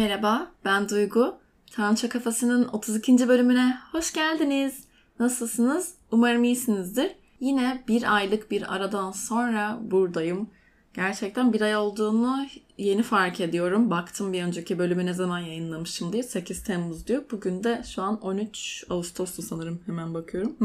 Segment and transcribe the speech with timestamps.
[0.00, 1.34] Merhaba, ben Duygu.
[1.72, 3.28] Tança Kafası'nın 32.
[3.28, 4.84] bölümüne hoş geldiniz.
[5.18, 5.94] Nasılsınız?
[6.10, 7.12] Umarım iyisinizdir.
[7.40, 10.50] Yine bir aylık bir aradan sonra buradayım.
[10.94, 12.46] Gerçekten bir ay olduğunu
[12.80, 13.90] yeni fark ediyorum.
[13.90, 16.22] Baktım bir önceki bölümü ne zaman yayınlamışım diye.
[16.22, 17.22] 8 Temmuz diyor.
[17.30, 19.80] Bugün de şu an 13 Ağustos'tu sanırım.
[19.86, 20.56] Hemen bakıyorum.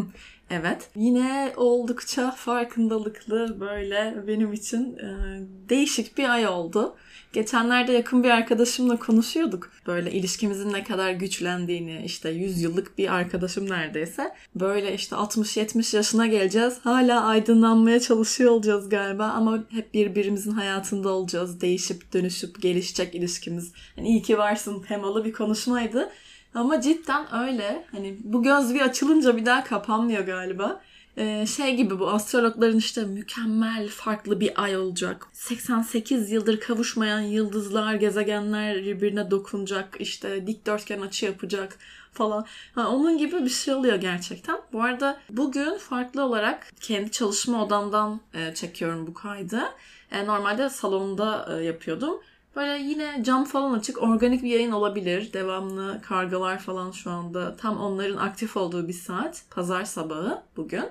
[0.50, 0.89] evet.
[0.96, 5.39] Yine oldukça farkındalıklı böyle benim için e,
[5.70, 6.96] değişik bir ay oldu.
[7.36, 9.71] Geçenlerde yakın bir arkadaşımla konuşuyorduk.
[9.87, 14.36] Böyle ilişkimizin ne kadar güçlendiğini, işte 100 yıllık bir arkadaşım neredeyse.
[14.56, 16.78] Böyle işte 60-70 yaşına geleceğiz.
[16.84, 21.61] Hala aydınlanmaya çalışıyor olacağız galiba ama hep birbirimizin hayatında olacağız.
[21.61, 23.71] Değişip dönüşüp gelişecek ilişkimiz.
[23.97, 26.09] Yani iyi ki varsın temalı bir konuşmaydı.
[26.54, 27.86] Ama cidden öyle.
[27.91, 30.81] Hani bu göz bir açılınca bir daha kapanmıyor galiba.
[31.18, 35.28] Ee, şey gibi bu astrologların işte mükemmel farklı bir ay olacak.
[35.33, 39.97] 88 yıldır kavuşmayan yıldızlar, gezegenler birbirine dokunacak.
[40.00, 41.78] işte dikdörtgen açı yapacak
[42.14, 42.45] falan.
[42.75, 44.58] Ha, onun gibi bir şey oluyor gerçekten.
[44.73, 49.62] Bu arada bugün farklı olarak kendi çalışma odamdan e, çekiyorum bu kaydı.
[50.11, 52.20] E, normalde salonda e, yapıyordum.
[52.56, 55.34] Böyle yine cam falan açık organik bir yayın olabilir.
[55.34, 57.56] Devamlı kargalar falan şu anda.
[57.56, 59.44] Tam onların aktif olduğu bir saat.
[59.50, 60.86] Pazar sabahı bugün.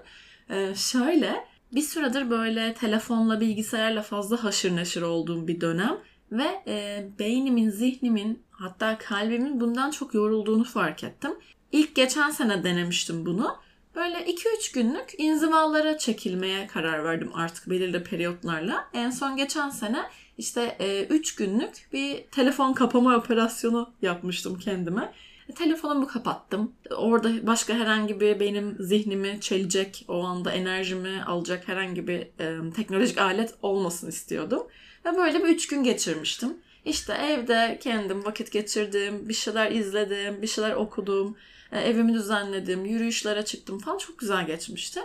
[0.51, 5.99] Ee, şöyle bir süredir böyle telefonla bilgisayarla fazla haşır neşir olduğum bir dönem.
[6.33, 11.31] Ve e, beynimin, zihnimin hatta kalbimin bundan çok yorulduğunu fark ettim.
[11.73, 13.57] İlk geçen sene denemiştim bunu.
[13.95, 18.89] Böyle 2-3 günlük inzivalara çekilmeye karar verdim artık belirli periyotlarla.
[18.93, 20.03] En son geçen sene
[20.39, 20.77] işte
[21.11, 25.13] 3 e, günlük bir telefon kapama operasyonu yapmıştım kendime.
[25.49, 26.73] E, telefonumu kapattım.
[26.97, 33.19] Orada başka herhangi bir benim zihnimi çelecek, o anda enerjimi alacak herhangi bir e, teknolojik
[33.19, 34.67] alet olmasın istiyordum.
[35.05, 36.57] Ve böyle bir üç gün geçirmiştim.
[36.85, 41.37] İşte evde kendim vakit geçirdim, bir şeyler izledim, bir şeyler okudum,
[41.75, 45.01] e, evimi düzenledim, yürüyüşlere çıktım falan çok güzel geçmişti.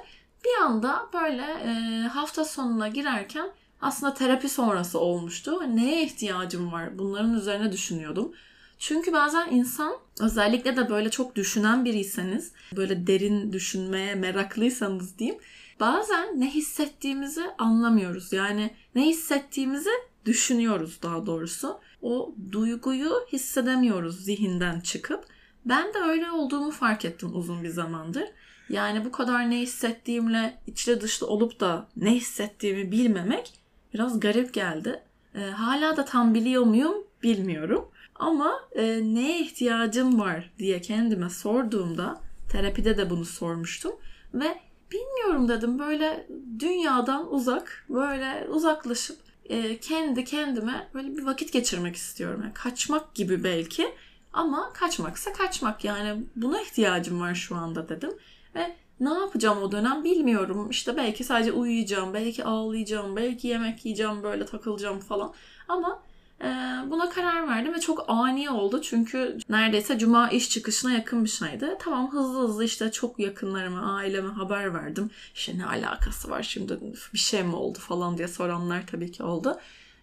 [0.46, 3.50] Bir anda böyle e, hafta sonuna girerken
[3.82, 5.76] aslında terapi sonrası olmuştu.
[5.76, 6.98] Neye ihtiyacım var?
[6.98, 8.32] Bunların üzerine düşünüyordum.
[8.80, 15.40] Çünkü bazen insan özellikle de böyle çok düşünen biriyseniz, böyle derin düşünmeye meraklıysanız diyeyim,
[15.80, 18.34] bazen ne hissettiğimizi anlamıyoruz.
[18.34, 19.90] Yani ne hissettiğimizi
[20.26, 21.80] düşünüyoruz daha doğrusu.
[22.02, 25.26] O duyguyu hissedemiyoruz zihinden çıkıp.
[25.66, 28.26] Ben de öyle olduğumu fark ettim uzun bir zamandır.
[28.70, 33.54] Yani bu kadar ne hissettiğimle içli dışlı olup da ne hissettiğimi bilmemek
[33.94, 35.04] biraz garip geldi.
[35.36, 37.90] E, hala da tam biliyor muyum bilmiyorum.
[38.16, 42.22] Ama e, neye ihtiyacım var diye kendime sorduğumda
[42.52, 43.92] terapide de bunu sormuştum
[44.34, 44.60] ve
[44.92, 46.28] bilmiyorum dedim böyle
[46.60, 52.42] dünyadan uzak böyle uzaklaşıp e, kendi kendime böyle bir vakit geçirmek istiyorum.
[52.44, 53.88] Yani kaçmak gibi belki
[54.40, 58.12] ama kaçmaksa kaçmak yani buna ihtiyacım var şu anda dedim
[58.56, 60.70] ve ne yapacağım o dönem bilmiyorum.
[60.70, 65.34] İşte belki sadece uyuyacağım, belki ağlayacağım, belki yemek yiyeceğim, böyle takılacağım falan.
[65.68, 66.04] Ama
[66.42, 66.46] e,
[66.90, 68.82] buna karar verdim ve çok ani oldu.
[68.82, 71.78] Çünkü neredeyse cuma iş çıkışına yakın bir şeydi.
[71.80, 75.10] Tamam hızlı hızlı işte çok yakınlarıma, aileme haber verdim.
[75.36, 76.80] İşte ne alakası var şimdi
[77.14, 79.60] bir şey mi oldu falan diye soranlar tabii ki oldu.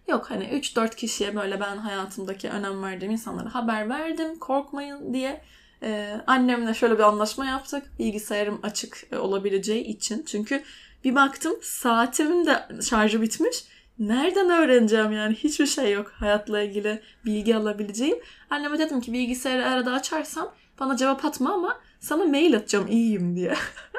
[0.07, 5.41] Yok hani 3-4 kişiye böyle ben hayatımdaki önem verdiğim insanlara haber verdim korkmayın diye.
[5.83, 7.83] Ee, annemle şöyle bir anlaşma yaptık.
[7.99, 10.23] Bilgisayarım açık e, olabileceği için.
[10.27, 10.63] Çünkü
[11.03, 13.63] bir baktım saatimin de şarjı bitmiş.
[13.99, 15.35] Nereden öğreneceğim yani?
[15.35, 18.17] Hiçbir şey yok hayatla ilgili bilgi alabileceğim.
[18.49, 23.53] Anneme dedim ki bilgisayarı arada açarsam bana cevap atma ama sana mail atacağım iyiyim diye.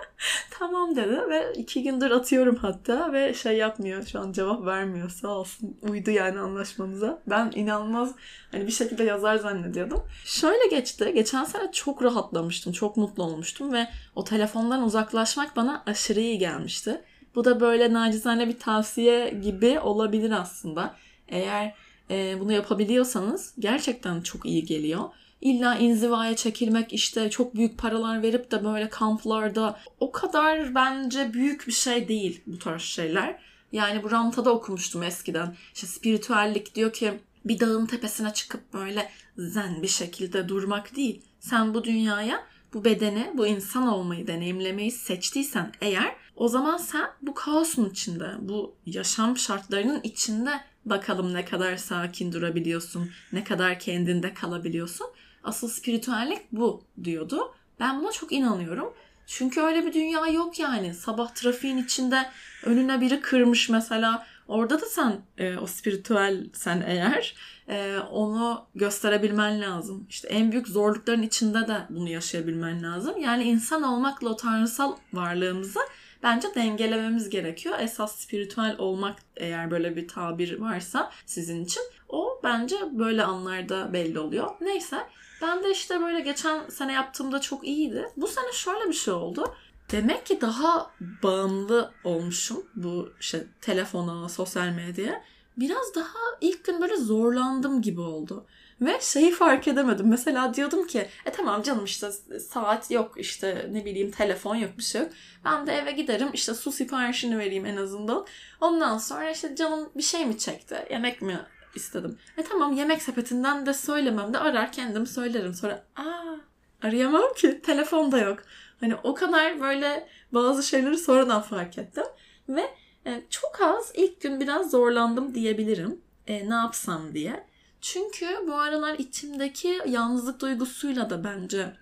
[0.51, 5.29] tamam dedi ve iki gündür atıyorum hatta ve şey yapmıyor şu an cevap vermiyor sağ
[5.29, 7.23] olsun uydu yani anlaşmamıza.
[7.27, 8.15] Ben inanılmaz
[8.53, 10.03] hani bir şekilde yazar zannediyordum.
[10.25, 16.21] Şöyle geçti geçen sene çok rahatlamıştım çok mutlu olmuştum ve o telefondan uzaklaşmak bana aşırı
[16.21, 17.03] iyi gelmişti.
[17.35, 20.95] Bu da böyle nacizane bir tavsiye gibi olabilir aslında.
[21.29, 21.75] Eğer
[22.11, 25.05] e, bunu yapabiliyorsanız gerçekten çok iyi geliyor.
[25.41, 31.67] İlla inzivaya çekilmek işte çok büyük paralar verip de böyle kamplarda o kadar bence büyük
[31.67, 33.39] bir şey değil bu tarz şeyler.
[33.73, 35.57] Yani bu Ramta'da okumuştum eskiden.
[35.75, 37.13] İşte spiritüellik diyor ki
[37.45, 41.23] bir dağın tepesine çıkıp böyle zen bir şekilde durmak değil.
[41.41, 47.35] Sen bu dünyaya bu bedene, bu insan olmayı deneyimlemeyi seçtiysen eğer o zaman sen bu
[47.35, 55.07] kaosun içinde, bu yaşam şartlarının içinde bakalım ne kadar sakin durabiliyorsun, ne kadar kendinde kalabiliyorsun.
[55.45, 57.55] Asıl spiritüellik bu diyordu.
[57.81, 58.95] Ben buna çok inanıyorum.
[59.27, 60.95] Çünkü öyle bir dünya yok yani.
[60.95, 62.31] Sabah trafiğin içinde
[62.65, 64.27] önüne biri kırmış mesela.
[64.49, 67.35] Orada da sen e, o spiritüel sen eğer
[67.69, 70.07] e, onu gösterebilmen lazım.
[70.11, 73.21] İşte en büyük zorlukların içinde de bunu yaşayabilmen lazım.
[73.21, 75.81] Yani insan olmakla o tanrısal varlığımızı
[76.23, 77.79] bence dengelememiz gerekiyor.
[77.81, 84.19] Esas spiritüel olmak eğer böyle bir tabir varsa sizin için o bence böyle anlarda belli
[84.19, 84.51] oluyor.
[84.61, 84.97] Neyse
[85.43, 88.09] ben de işte böyle geçen sene yaptığımda çok iyiydi.
[88.17, 89.55] Bu sene şöyle bir şey oldu.
[89.93, 90.91] Demek ki daha
[91.23, 95.25] bağımlı olmuşum bu işte telefona, sosyal medyaya.
[95.57, 98.47] Biraz daha ilk gün böyle zorlandım gibi oldu.
[98.81, 100.09] Ve şeyi fark edemedim.
[100.09, 104.83] Mesela diyordum ki e tamam canım işte saat yok işte ne bileyim telefon yok bir
[104.83, 105.11] şey yok.
[105.45, 108.27] Ben de eve giderim işte su siparişini vereyim en azından.
[108.61, 110.87] Ondan sonra işte canım bir şey mi çekti?
[110.91, 111.41] Yemek mi
[111.79, 112.19] istedim?
[112.37, 115.55] E tamam yemek sepetinden de söylemem de arar kendim söylerim.
[115.55, 116.37] Sonra aa
[116.83, 118.39] arayamam ki telefon da yok.
[118.81, 122.05] Hani o kadar böyle bazı şeyleri sonradan fark ettim.
[122.49, 122.71] Ve
[123.07, 126.01] e, çok az ilk gün biraz zorlandım diyebilirim.
[126.27, 127.47] E, ne yapsam diye.
[127.81, 131.73] Çünkü bu aralar içimdeki yalnızlık duygusuyla da bence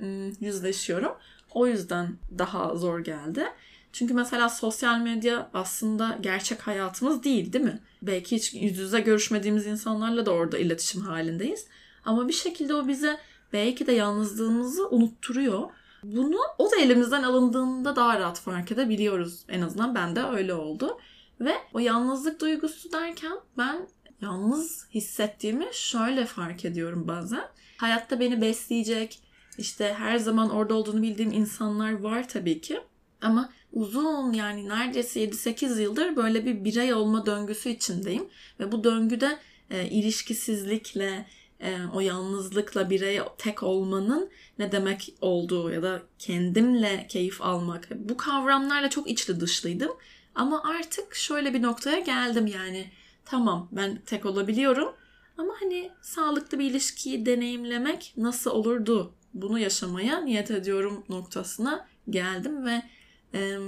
[0.41, 1.13] yüzleşiyorum.
[1.55, 3.47] O yüzden daha zor geldi.
[3.93, 7.81] Çünkü mesela sosyal medya aslında gerçek hayatımız değil değil mi?
[8.07, 11.67] Belki hiç yüz yüze görüşmediğimiz insanlarla da orada iletişim halindeyiz.
[12.05, 13.19] Ama bir şekilde o bize
[13.53, 15.71] belki de yalnızlığımızı unutturuyor.
[16.03, 19.45] Bunu o da elimizden alındığında daha rahat fark edebiliyoruz.
[19.49, 20.99] En azından bende öyle oldu.
[21.41, 23.89] Ve o yalnızlık duygusu derken ben
[24.21, 27.45] yalnız hissettiğimi şöyle fark ediyorum bazen.
[27.77, 29.21] Hayatta beni besleyecek,
[29.59, 32.81] işte her zaman orada olduğunu bildiğim insanlar var tabii ki.
[33.23, 38.25] Ama uzun yani neredeyse 7-8 yıldır böyle bir birey olma döngüsü içindeyim.
[38.61, 39.39] Ve bu döngüde
[39.71, 41.27] e, ilişkisizlikle,
[41.61, 48.17] e, o yalnızlıkla birey tek olmanın ne demek olduğu ya da kendimle keyif almak bu
[48.17, 49.93] kavramlarla çok içli dışlıydım.
[50.35, 52.91] Ama artık şöyle bir noktaya geldim yani
[53.25, 54.95] tamam ben tek olabiliyorum
[55.39, 62.83] ama hani sağlıklı bir ilişkiyi deneyimlemek nasıl olurdu bunu yaşamaya niyet ediyorum noktasına geldim ve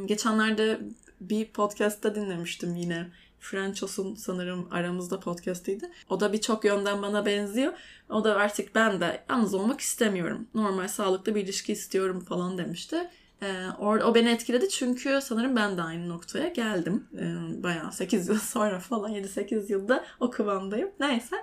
[0.07, 0.81] geçenlerde
[1.21, 3.07] bir podcast'ta dinlemiştim yine
[3.41, 5.91] Franchos'un sanırım aramızda podcast'ıydı.
[6.09, 7.73] O da birçok yönden bana benziyor.
[8.09, 10.47] O da artık ben de yalnız olmak istemiyorum.
[10.55, 13.11] Normal sağlıklı bir ilişki istiyorum falan demişti.
[13.43, 17.07] Ee, o beni etkiledi çünkü sanırım ben de aynı noktaya geldim.
[17.19, 20.91] Ee, bayağı 8 yıl sonra falan 7-8 yılda o kıvamdayım.
[21.01, 21.37] Neyse.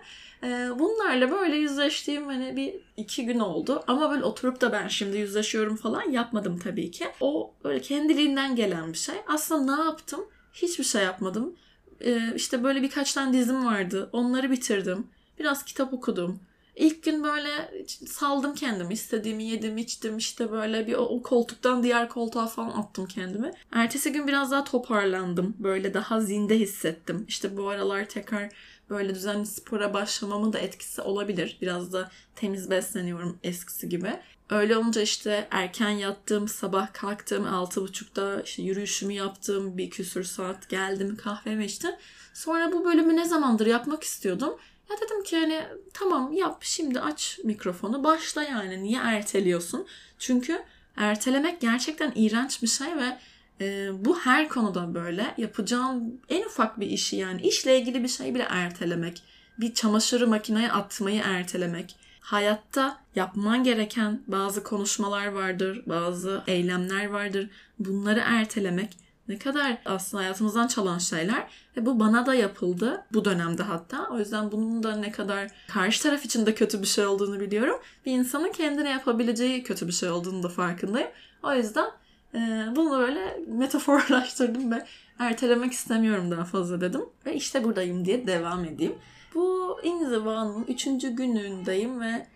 [0.43, 3.83] Ee, bunlarla böyle yüzleştiğim hani bir iki gün oldu.
[3.87, 7.05] Ama böyle oturup da ben şimdi yüzleşiyorum falan yapmadım tabii ki.
[7.21, 9.15] O böyle kendiliğinden gelen bir şey.
[9.27, 10.25] Aslında ne yaptım?
[10.53, 11.55] Hiçbir şey yapmadım.
[12.01, 14.09] Ee, işte böyle birkaç tane dizim vardı.
[14.13, 15.07] Onları bitirdim.
[15.39, 16.39] Biraz kitap okudum.
[16.75, 18.93] İlk gün böyle saldım kendimi.
[18.93, 20.17] istediğimi yedim, içtim.
[20.17, 23.51] işte böyle bir o, koltuktan diğer koltuğa falan attım kendimi.
[23.71, 25.55] Ertesi gün biraz daha toparlandım.
[25.59, 27.25] Böyle daha zinde hissettim.
[27.27, 28.49] İşte bu aralar tekrar
[28.89, 31.57] böyle düzenli spora başlamamın da etkisi olabilir.
[31.61, 34.13] Biraz da temiz besleniyorum eskisi gibi.
[34.49, 40.69] Öyle olunca işte erken yattım, sabah kalktım, altı buçukta işte yürüyüşümü yaptım, bir küsür saat
[40.69, 41.91] geldim, kahvemi içtim.
[42.33, 44.53] Sonra bu bölümü ne zamandır yapmak istiyordum.
[44.89, 45.61] Ya dedim ki hani
[45.93, 49.87] tamam yap şimdi aç mikrofonu başla yani niye erteliyorsun?
[50.19, 50.63] Çünkü
[50.97, 53.17] ertelemek gerçekten iğrenç bir şey ve
[53.61, 55.33] e, bu her konuda böyle.
[55.37, 59.23] Yapacağın en ufak bir işi yani işle ilgili bir şey bile ertelemek.
[59.59, 61.95] Bir çamaşırı makineye atmayı ertelemek.
[62.19, 67.49] Hayatta yapman gereken bazı konuşmalar vardır, bazı eylemler vardır.
[67.79, 73.63] Bunları ertelemek ne kadar aslında hayatımızdan çalan şeyler ve bu bana da yapıldı bu dönemde
[73.63, 74.07] hatta.
[74.11, 77.79] O yüzden bunun da ne kadar karşı taraf için de kötü bir şey olduğunu biliyorum.
[78.05, 81.09] Bir insanın kendine yapabileceği kötü bir şey olduğunu da farkındayım.
[81.43, 81.89] O yüzden
[82.33, 84.85] e, bunu böyle metaforlaştırdım ve
[85.19, 87.01] ertelemek istemiyorum daha fazla dedim.
[87.25, 88.95] Ve işte buradayım diye devam edeyim.
[89.35, 92.27] Bu inzivanın üçüncü günündeyim ve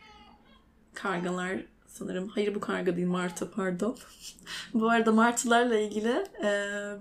[0.94, 1.52] kargalar
[1.90, 2.28] sanırım.
[2.28, 3.98] Hayır bu karga değil Martı pardon.
[4.74, 6.52] bu arada martılarla ilgili e,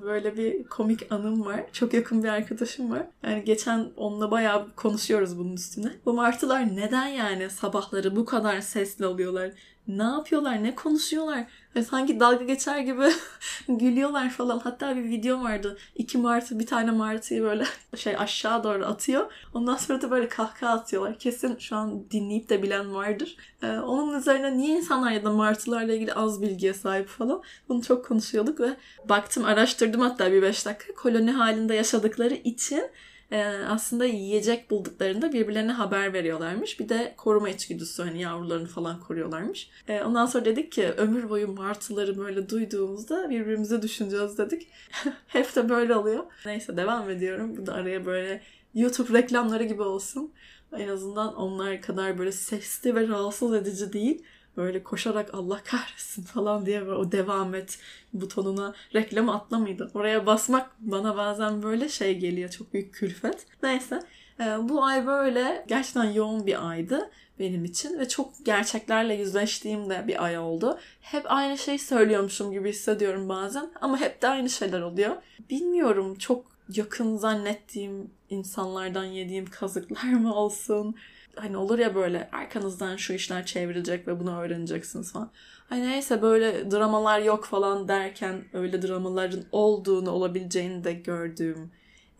[0.02, 1.64] böyle bir komik anım var.
[1.73, 3.07] Çok yakın bir arkadaşım var.
[3.23, 5.92] Yani geçen onunla bayağı konuşuyoruz bunun üstüne.
[6.07, 9.50] Bu martılar neden yani sabahları bu kadar sesli oluyorlar?
[9.88, 10.64] Ne yapıyorlar?
[10.64, 11.47] Ne konuşuyorlar?
[11.76, 13.09] Ve sanki dalga geçer gibi
[13.68, 14.59] gülüyorlar falan.
[14.59, 15.78] Hatta bir video vardı.
[15.95, 17.64] İki martı bir tane martıyı böyle
[17.97, 19.33] şey aşağı doğru atıyor.
[19.54, 21.18] Ondan sonra da böyle kahkaha atıyorlar.
[21.18, 23.37] Kesin şu an dinleyip de bilen vardır.
[23.62, 27.42] Ee, onun üzerine niye insanlar ya da martılarla ilgili az bilgiye sahip falan.
[27.68, 28.76] Bunu çok konuşuyorduk ve
[29.09, 30.95] baktım araştırdım hatta bir beş dakika.
[30.95, 32.83] Koloni halinde yaşadıkları için
[33.32, 36.80] e, aslında yiyecek bulduklarında birbirlerine haber veriyorlarmış.
[36.80, 39.70] Bir de koruma içgüdüsü hani yavrularını falan koruyorlarmış.
[39.88, 44.68] E, ondan sonra dedik ki ömür boyu martıları böyle duyduğumuzda birbirimize düşüneceğiz dedik.
[45.26, 46.25] Hep de böyle oluyor.
[46.47, 47.56] Neyse devam ediyorum.
[47.56, 48.42] Bu da araya böyle
[48.75, 50.32] YouTube reklamları gibi olsun.
[50.73, 54.23] En azından onlar kadar böyle sesli ve rahatsız edici değil
[54.59, 57.79] böyle koşarak Allah kahretsin falan diye böyle o devam et
[58.12, 59.91] butonuna reklam atlamaydı.
[59.95, 62.50] Oraya basmak bana bazen böyle şey geliyor.
[62.50, 63.47] Çok büyük külfet.
[63.62, 64.00] Neyse.
[64.41, 70.05] E, bu ay böyle gerçekten yoğun bir aydı benim için ve çok gerçeklerle yüzleştiğim de
[70.09, 70.79] bir ay oldu.
[71.00, 75.17] Hep aynı şeyi söylüyormuşum gibi hissediyorum bazen ama hep de aynı şeyler oluyor.
[75.50, 80.95] Bilmiyorum çok yakın zannettiğim insanlardan yediğim kazıklar mı olsun
[81.37, 85.30] hani olur ya böyle arkanızdan şu işler çevrilecek ve bunu öğreneceksiniz falan.
[85.68, 91.70] Hani neyse böyle dramalar yok falan derken öyle dramaların olduğunu olabileceğini de gördüğüm,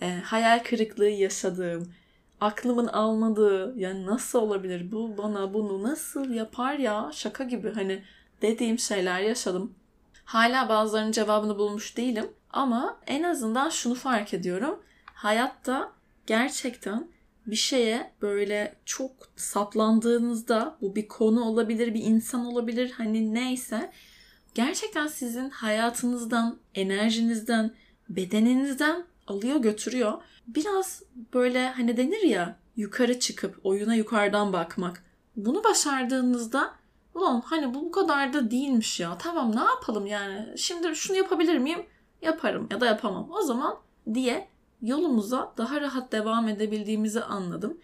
[0.03, 1.93] e, hayal kırıklığı yaşadığım,
[2.41, 8.03] aklımın almadığı yani nasıl olabilir bu bana bunu nasıl yapar ya şaka gibi hani
[8.43, 9.75] dediğim şeyler yaşadım.
[10.25, 14.83] Hala bazılarının cevabını bulmuş değilim ama en azından şunu fark ediyorum.
[15.05, 15.93] Hayatta
[16.27, 17.09] gerçekten
[17.49, 23.93] bir şeye böyle çok saplandığınızda bu bir konu olabilir, bir insan olabilir hani neyse
[24.55, 27.75] gerçekten sizin hayatınızdan, enerjinizden,
[28.09, 30.13] bedeninizden alıyor götürüyor.
[30.47, 31.03] Biraz
[31.35, 35.05] böyle hani denir ya yukarı çıkıp oyuna yukarıdan bakmak.
[35.37, 36.75] Bunu başardığınızda
[37.15, 39.19] ulan hani bu bu kadar da değilmiş ya.
[39.19, 40.59] Tamam ne yapalım yani.
[40.59, 41.87] Şimdi şunu yapabilir miyim?
[42.23, 43.31] Yaparım ya da yapamam.
[43.31, 43.79] O zaman
[44.15, 44.49] diye
[44.83, 47.79] yolumuza daha rahat devam edebildiğimizi anladım.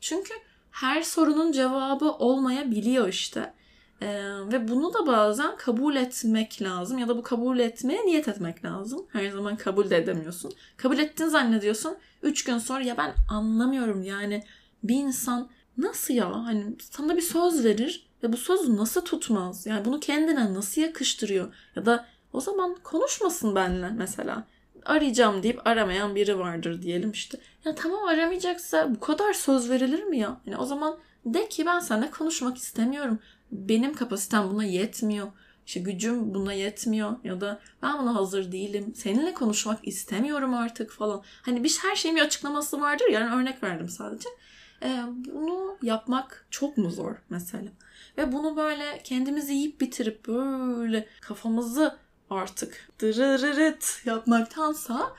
[0.00, 0.34] Çünkü
[0.70, 3.54] her sorunun cevabı olmayabiliyor işte.
[4.02, 4.08] Ee,
[4.52, 9.06] ve bunu da bazen kabul etmek lazım ya da bu kabul etmeye niyet etmek lazım.
[9.12, 10.52] Her zaman kabul de edemiyorsun.
[10.76, 11.96] Kabul ettin zannediyorsun.
[12.22, 14.44] Üç gün sonra ya ben anlamıyorum yani
[14.82, 19.66] bir insan nasıl ya hani sana bir söz verir ve bu sözü nasıl tutmaz?
[19.66, 21.54] Yani bunu kendine nasıl yakıştırıyor?
[21.76, 24.46] Ya da o zaman konuşmasın benimle mesela
[24.84, 27.38] arayacağım deyip aramayan biri vardır diyelim işte.
[27.64, 30.40] Ya tamam aramayacaksa bu kadar söz verilir mi ya?
[30.46, 33.18] Yani o zaman de ki ben seninle konuşmak istemiyorum.
[33.52, 35.28] Benim kapasitem buna yetmiyor.
[35.66, 38.92] İşte gücüm buna yetmiyor ya da ben buna hazır değilim.
[38.96, 41.22] Seninle konuşmak istemiyorum artık falan.
[41.42, 43.06] Hani bir her şeyin bir açıklaması vardır.
[43.12, 44.28] Yani örnek verdim sadece.
[44.82, 45.02] Ee,
[45.34, 47.68] bunu yapmak çok mu zor mesela?
[48.18, 51.96] Ve bunu böyle kendimizi yiyip bitirip böyle kafamızı
[52.30, 55.12] artık dırırırıt yapmaktansa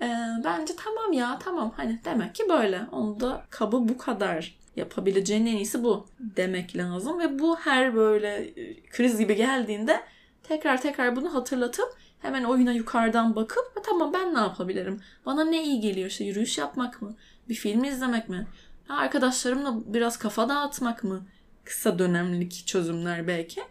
[0.00, 0.08] e,
[0.44, 2.82] bence tamam ya tamam hani demek ki böyle.
[2.92, 8.28] Onu da kabı bu kadar yapabileceğin en iyisi bu demek lazım ve bu her böyle
[8.36, 10.02] e, kriz gibi geldiğinde
[10.42, 15.00] tekrar tekrar bunu hatırlatıp hemen oyuna yukarıdan bakıp tamam ben ne yapabilirim?
[15.26, 16.08] Bana ne iyi geliyor?
[16.08, 17.14] İşte yürüyüş yapmak mı?
[17.48, 18.46] Bir film izlemek mi?
[18.88, 21.26] Arkadaşlarımla biraz kafa dağıtmak mı?
[21.64, 23.62] Kısa dönemlik çözümler belki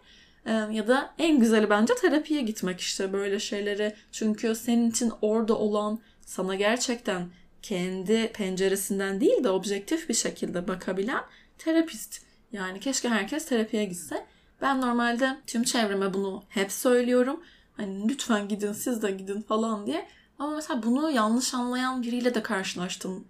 [0.46, 3.94] ya da en güzeli bence terapiye gitmek işte böyle şeyleri.
[4.12, 7.28] Çünkü senin için orada olan sana gerçekten
[7.62, 11.22] kendi penceresinden değil de objektif bir şekilde bakabilen
[11.58, 12.22] terapist.
[12.52, 14.26] Yani keşke herkes terapiye gitse.
[14.62, 17.40] Ben normalde tüm çevreme bunu hep söylüyorum.
[17.76, 20.06] Hani lütfen gidin siz de gidin falan diye.
[20.38, 23.24] Ama mesela bunu yanlış anlayan biriyle de karşılaştım.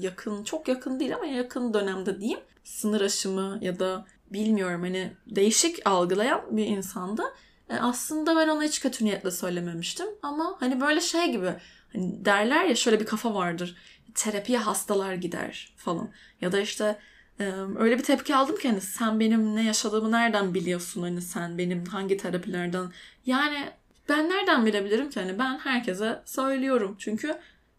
[0.00, 2.40] yakın, çok yakın değil ama yakın dönemde diyeyim.
[2.64, 7.22] Sınır aşımı ya da bilmiyorum hani değişik algılayan bir insandı.
[7.70, 10.06] E, aslında ben ona hiç kötü niyetle söylememiştim.
[10.22, 11.54] Ama hani böyle şey gibi
[11.92, 13.76] hani derler ya şöyle bir kafa vardır.
[14.14, 16.10] Terapiye hastalar gider falan.
[16.40, 16.98] Ya da işte
[17.40, 21.58] e, öyle bir tepki aldım ki hani sen benim ne yaşadığımı nereden biliyorsun hani sen
[21.58, 22.92] benim hangi terapilerden
[23.26, 23.68] yani
[24.08, 27.38] ben nereden bilebilirim ki hani ben herkese söylüyorum çünkü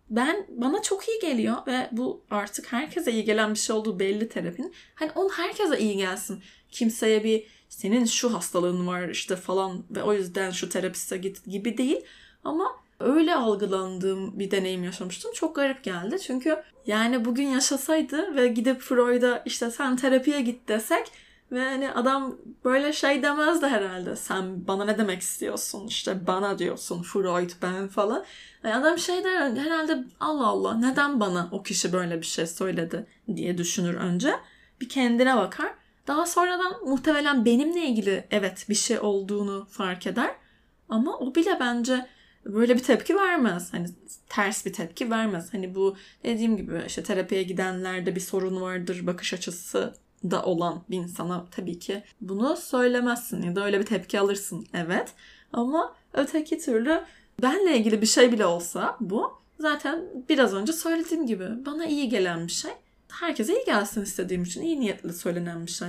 [0.10, 4.30] ben bana çok iyi geliyor ve bu artık herkese iyi gelen bir şey olduğu belli
[4.30, 4.74] terapinin.
[4.96, 6.44] Hani on herkese iyi gelsin.
[6.72, 11.78] Kimseye bir senin şu hastalığın var işte falan ve o yüzden şu terapiste git gibi
[11.78, 12.02] değil.
[12.44, 15.32] Ama öyle algılandığım bir deneyim yaşamıştım.
[15.34, 16.20] Çok garip geldi.
[16.20, 21.12] Çünkü yani bugün yaşasaydı ve gidip Freud'a işte sen terapiye git desek
[21.52, 24.16] ve hani adam böyle şey demezdi herhalde.
[24.16, 25.88] Sen bana ne demek istiyorsun?
[25.88, 28.26] İşte bana diyorsun Freud ben falan.
[28.64, 33.08] Yani adam şey der herhalde Allah Allah neden bana o kişi böyle bir şey söyledi
[33.36, 34.36] diye düşünür önce.
[34.82, 35.74] Bir kendine bakar.
[36.08, 40.36] Daha sonradan muhtemelen benimle ilgili evet bir şey olduğunu fark eder.
[40.90, 42.06] Ama o bile bence
[42.46, 43.74] böyle bir tepki vermez.
[43.74, 43.88] Hani
[44.30, 45.54] ters bir tepki vermez.
[45.54, 50.98] Hani bu dediğim gibi işte terapiye gidenlerde bir sorun vardır bakış açısı da olan bir
[50.98, 55.14] insana tabii ki bunu söylemezsin ya da öyle bir tepki alırsın evet.
[55.54, 57.02] Ama öteki türlü
[57.42, 62.48] benle ilgili bir şey bile olsa bu zaten biraz önce söylediğim gibi bana iyi gelen
[62.48, 62.72] bir şey.
[63.10, 65.88] Herkese iyi gelsin istediğim için iyi niyetle söylenen bir şey.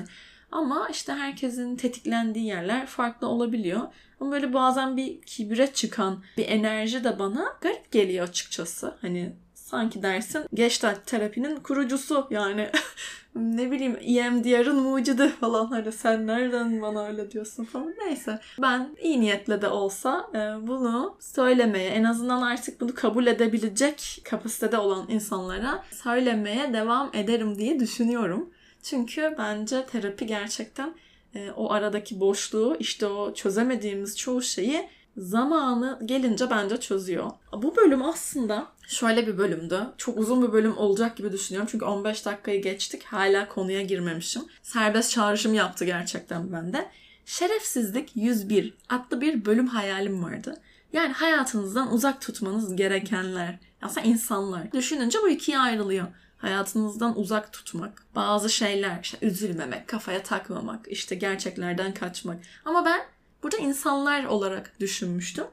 [0.53, 3.81] Ama işte herkesin tetiklendiği yerler farklı olabiliyor.
[4.21, 8.95] Ama böyle bazen bir kibre çıkan bir enerji de bana garip geliyor açıkçası.
[9.01, 9.33] Hani
[9.71, 12.27] sanki dersin Gestalt terapinin kurucusu.
[12.31, 12.71] Yani
[13.35, 15.67] ne bileyim EMDR'ın mucidi falan.
[15.67, 17.95] Hani sen nereden bana öyle diyorsun falan.
[18.07, 18.41] Neyse.
[18.63, 24.79] Ben iyi niyetle de olsa e, bunu söylemeye en azından artık bunu kabul edebilecek kapasitede
[24.79, 28.51] olan insanlara söylemeye devam ederim diye düşünüyorum.
[28.83, 30.95] Çünkü bence terapi gerçekten
[31.35, 37.31] e, o aradaki boşluğu işte o çözemediğimiz çoğu şeyi zamanı gelince bence çözüyor.
[37.53, 39.87] Bu bölüm aslında şöyle bir bölümdü.
[39.99, 41.69] Çok uzun bir bölüm olacak gibi düşünüyorum.
[41.73, 43.05] Çünkü 15 dakikayı geçtik.
[43.05, 44.43] Hala konuya girmemişim.
[44.63, 46.89] Serbest çağrışım yaptı gerçekten bende.
[47.25, 50.57] Şerefsizlik 101 adlı bir bölüm hayalim vardı.
[50.93, 53.59] Yani hayatınızdan uzak tutmanız gerekenler.
[53.83, 54.73] Aslında insanlar.
[54.73, 56.07] Düşününce bu ikiye ayrılıyor
[56.41, 62.39] hayatınızdan uzak tutmak, bazı şeyler, işte üzülmemek, kafaya takmamak, işte gerçeklerden kaçmak.
[62.65, 63.01] Ama ben
[63.43, 65.45] burada insanlar olarak düşünmüştüm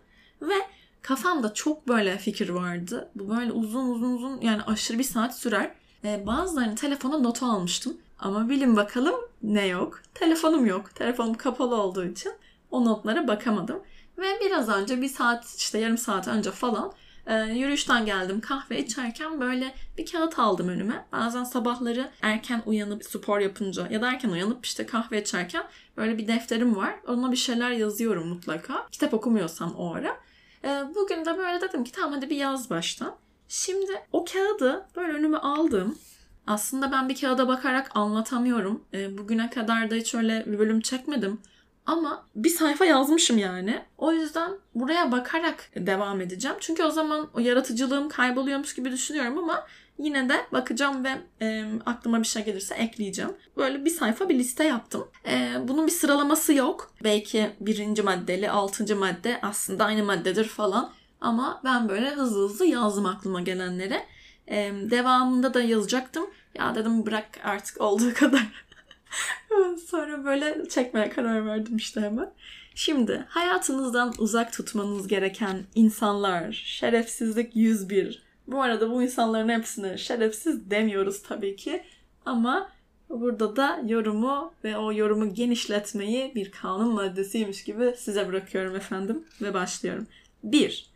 [0.41, 0.55] ve
[1.01, 3.09] kafamda çok böyle fikir vardı.
[3.15, 5.71] Bu böyle uzun uzun uzun yani aşırı bir saat sürer.
[6.03, 7.97] Ee, bazılarını telefona not almıştım.
[8.19, 10.01] Ama bilin bakalım ne yok?
[10.13, 10.95] Telefonum yok.
[10.95, 12.31] Telefonum kapalı olduğu için
[12.71, 13.79] o notlara bakamadım.
[14.17, 16.93] Ve biraz önce bir saat işte yarım saat önce falan
[17.27, 21.05] e, yürüyüşten geldim kahve içerken böyle bir kağıt aldım önüme.
[21.11, 25.63] Bazen sabahları erken uyanıp spor yapınca ya da erken uyanıp işte kahve içerken
[25.97, 26.95] böyle bir defterim var.
[27.07, 28.87] Ona bir şeyler yazıyorum mutlaka.
[28.91, 30.17] Kitap okumuyorsam o ara.
[30.63, 33.15] E, bugün de böyle dedim ki tamam hadi bir yaz baştan.
[33.47, 35.97] Şimdi o kağıdı böyle önüme aldım.
[36.47, 38.83] Aslında ben bir kağıda bakarak anlatamıyorum.
[38.93, 41.39] E, bugüne kadar da hiç öyle bir bölüm çekmedim.
[41.87, 43.81] Ama bir sayfa yazmışım yani.
[43.97, 46.57] O yüzden buraya bakarak devam edeceğim.
[46.59, 49.67] Çünkü o zaman o yaratıcılığım kayboluyormuş gibi düşünüyorum ama
[49.99, 51.09] yine de bakacağım ve
[51.41, 53.31] e, aklıma bir şey gelirse ekleyeceğim.
[53.57, 55.07] Böyle bir sayfa bir liste yaptım.
[55.27, 56.91] E, bunun bir sıralaması yok.
[57.03, 60.91] Belki birinci maddeli, altıncı madde aslında aynı maddedir falan.
[61.21, 64.01] Ama ben böyle hızlı hızlı yazdım aklıma gelenleri.
[64.47, 66.27] E, devamında da yazacaktım.
[66.55, 68.47] Ya dedim bırak artık olduğu kadar
[69.87, 72.31] Sonra böyle çekmeye karar verdim işte hemen.
[72.75, 78.23] Şimdi hayatınızdan uzak tutmanız gereken insanlar, şerefsizlik 101.
[78.47, 81.83] Bu arada bu insanların hepsine şerefsiz demiyoruz tabii ki.
[82.25, 82.69] Ama
[83.09, 89.53] burada da yorumu ve o yorumu genişletmeyi bir kanun maddesiymiş gibi size bırakıyorum efendim ve
[89.53, 90.07] başlıyorum.
[90.43, 90.89] 1.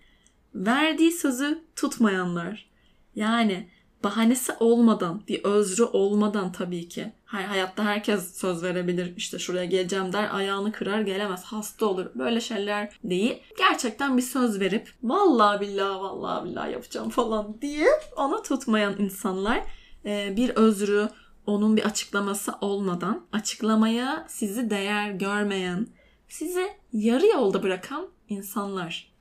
[0.55, 2.69] Verdiği sözü tutmayanlar.
[3.15, 3.67] Yani
[4.03, 7.11] bahanesi olmadan, bir özrü olmadan tabii ki.
[7.25, 9.13] Hayatta herkes söz verebilir.
[9.17, 12.05] İşte şuraya geleceğim der, ayağını kırar, gelemez, hasta olur.
[12.15, 13.39] Böyle şeyler değil.
[13.57, 19.63] Gerçekten bir söz verip vallahi billahi vallahi billahi yapacağım falan diye onu tutmayan insanlar
[20.05, 21.09] e, bir özrü,
[21.45, 25.87] onun bir açıklaması olmadan açıklamaya sizi değer görmeyen,
[26.27, 29.11] sizi yarı yolda bırakan insanlar.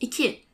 [0.00, 0.44] 2.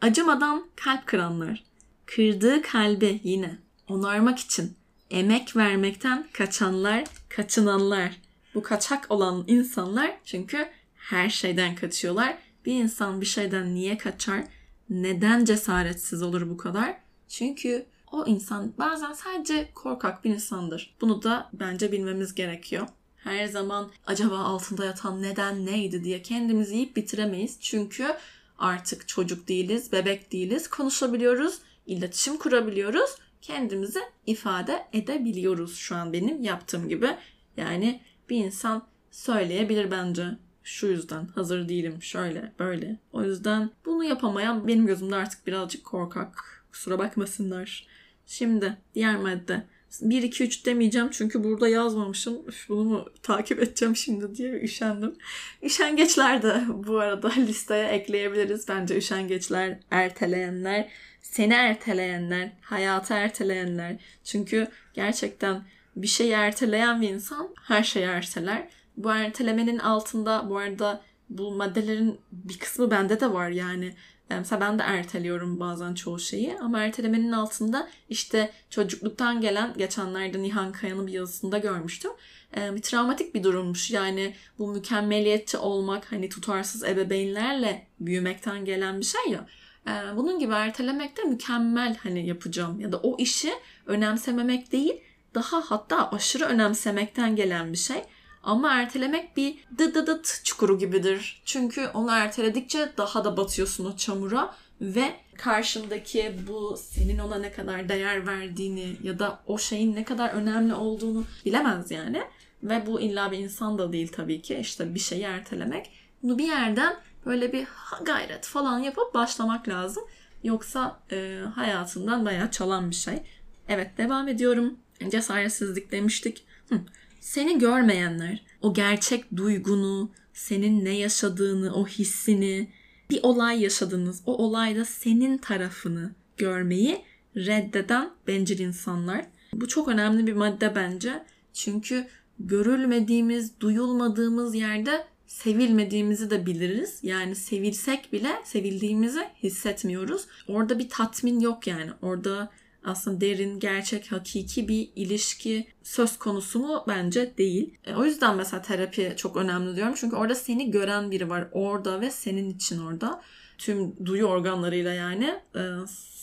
[0.00, 1.69] Acımadan kalp kıranlar
[2.14, 4.76] kırdığı kalbi yine onarmak için
[5.10, 8.20] emek vermekten kaçanlar, kaçınanlar.
[8.54, 12.38] Bu kaçak olan insanlar çünkü her şeyden kaçıyorlar.
[12.66, 14.44] Bir insan bir şeyden niye kaçar?
[14.90, 16.96] Neden cesaretsiz olur bu kadar?
[17.28, 20.94] Çünkü o insan bazen sadece korkak bir insandır.
[21.00, 22.88] Bunu da bence bilmemiz gerekiyor.
[23.16, 27.56] Her zaman acaba altında yatan neden neydi diye kendimizi yiyip bitiremeyiz.
[27.60, 28.16] Çünkü
[28.58, 31.58] artık çocuk değiliz, bebek değiliz, konuşabiliyoruz
[31.90, 33.10] iletişim kurabiliyoruz.
[33.42, 37.16] Kendimizi ifade edebiliyoruz şu an benim yaptığım gibi.
[37.56, 38.00] Yani
[38.30, 40.24] bir insan söyleyebilir bence.
[40.62, 42.98] Şu yüzden hazır değilim şöyle böyle.
[43.12, 46.64] O yüzden bunu yapamayan benim gözümde artık birazcık korkak.
[46.72, 47.86] Kusura bakmasınlar.
[48.26, 49.66] Şimdi diğer madde.
[50.00, 52.48] 1 2 3 demeyeceğim çünkü burada yazmamışım.
[52.48, 55.14] Üf, bunu mu takip edeceğim şimdi diye üşendim.
[55.62, 58.68] Üşengeçler de bu arada listeye ekleyebiliriz.
[58.68, 60.90] Bence üşengeçler, erteleyenler
[61.22, 63.96] seni erteleyenler, hayatı erteleyenler.
[64.24, 65.62] Çünkü gerçekten
[65.96, 68.68] bir şeyi erteleyen bir insan her şeyi erteler.
[68.96, 73.94] Bu ertelemenin altında bu arada bu maddelerin bir kısmı bende de var yani.
[74.30, 80.72] Mesela ben de erteliyorum bazen çoğu şeyi ama ertelemenin altında işte çocukluktan gelen geçenlerde Nihan
[80.72, 82.10] Kaya'nın bir yazısında görmüştüm.
[82.56, 83.90] Bir travmatik bir durummuş.
[83.90, 89.46] Yani bu mükemmeliyetçi olmak hani tutarsız ebeveynlerle büyümekten gelen bir şey ya.
[89.88, 93.52] Ee, bunun gibi ertelemek de mükemmel hani yapacağım ya da o işi
[93.86, 95.00] önemsememek değil
[95.34, 98.02] daha hatta aşırı önemsemekten gelen bir şey.
[98.42, 101.42] Ama ertelemek bir dıdıdıt çukuru gibidir.
[101.44, 107.88] Çünkü onu erteledikçe daha da batıyorsun o çamura ve karşındaki bu senin ona ne kadar
[107.88, 112.22] değer verdiğini ya da o şeyin ne kadar önemli olduğunu bilemez yani.
[112.62, 115.90] Ve bu illa bir insan da değil tabii ki işte bir şeyi ertelemek.
[116.22, 117.66] Bunu bir yerden böyle bir
[118.04, 120.04] gayret falan yapıp başlamak lazım.
[120.44, 123.22] Yoksa e, hayatından bayağı çalan bir şey.
[123.68, 124.76] Evet devam ediyorum.
[125.10, 126.44] Cesaretsizlik demiştik.
[126.68, 126.80] Hı.
[127.20, 132.68] Seni görmeyenler, o gerçek duygunu, senin ne yaşadığını, o hissini,
[133.10, 134.22] bir olay yaşadınız.
[134.26, 137.04] O olayda senin tarafını görmeyi
[137.36, 139.26] reddeden bencil insanlar.
[139.52, 141.24] Bu çok önemli bir madde bence.
[141.52, 142.06] Çünkü
[142.38, 146.98] görülmediğimiz, duyulmadığımız yerde sevilmediğimizi de biliriz.
[147.02, 150.26] Yani sevilsek bile sevildiğimizi hissetmiyoruz.
[150.48, 151.90] Orada bir tatmin yok yani.
[152.02, 152.50] Orada
[152.84, 156.84] aslında derin, gerçek, hakiki bir ilişki söz konusu mu?
[156.88, 157.74] Bence değil.
[157.84, 159.94] E, o yüzden mesela terapi çok önemli diyorum.
[159.96, 161.48] Çünkü orada seni gören biri var.
[161.52, 163.22] Orada ve senin için orada.
[163.58, 165.60] Tüm duyu organlarıyla yani e,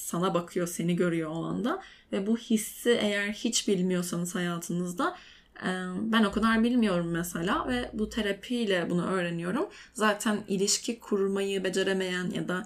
[0.08, 1.82] sana bakıyor, seni görüyor o anda.
[2.12, 5.18] Ve bu hissi eğer hiç bilmiyorsanız hayatınızda
[6.02, 9.66] ben o kadar bilmiyorum mesela ve bu terapiyle bunu öğreniyorum.
[9.94, 12.66] Zaten ilişki kurmayı beceremeyen ya da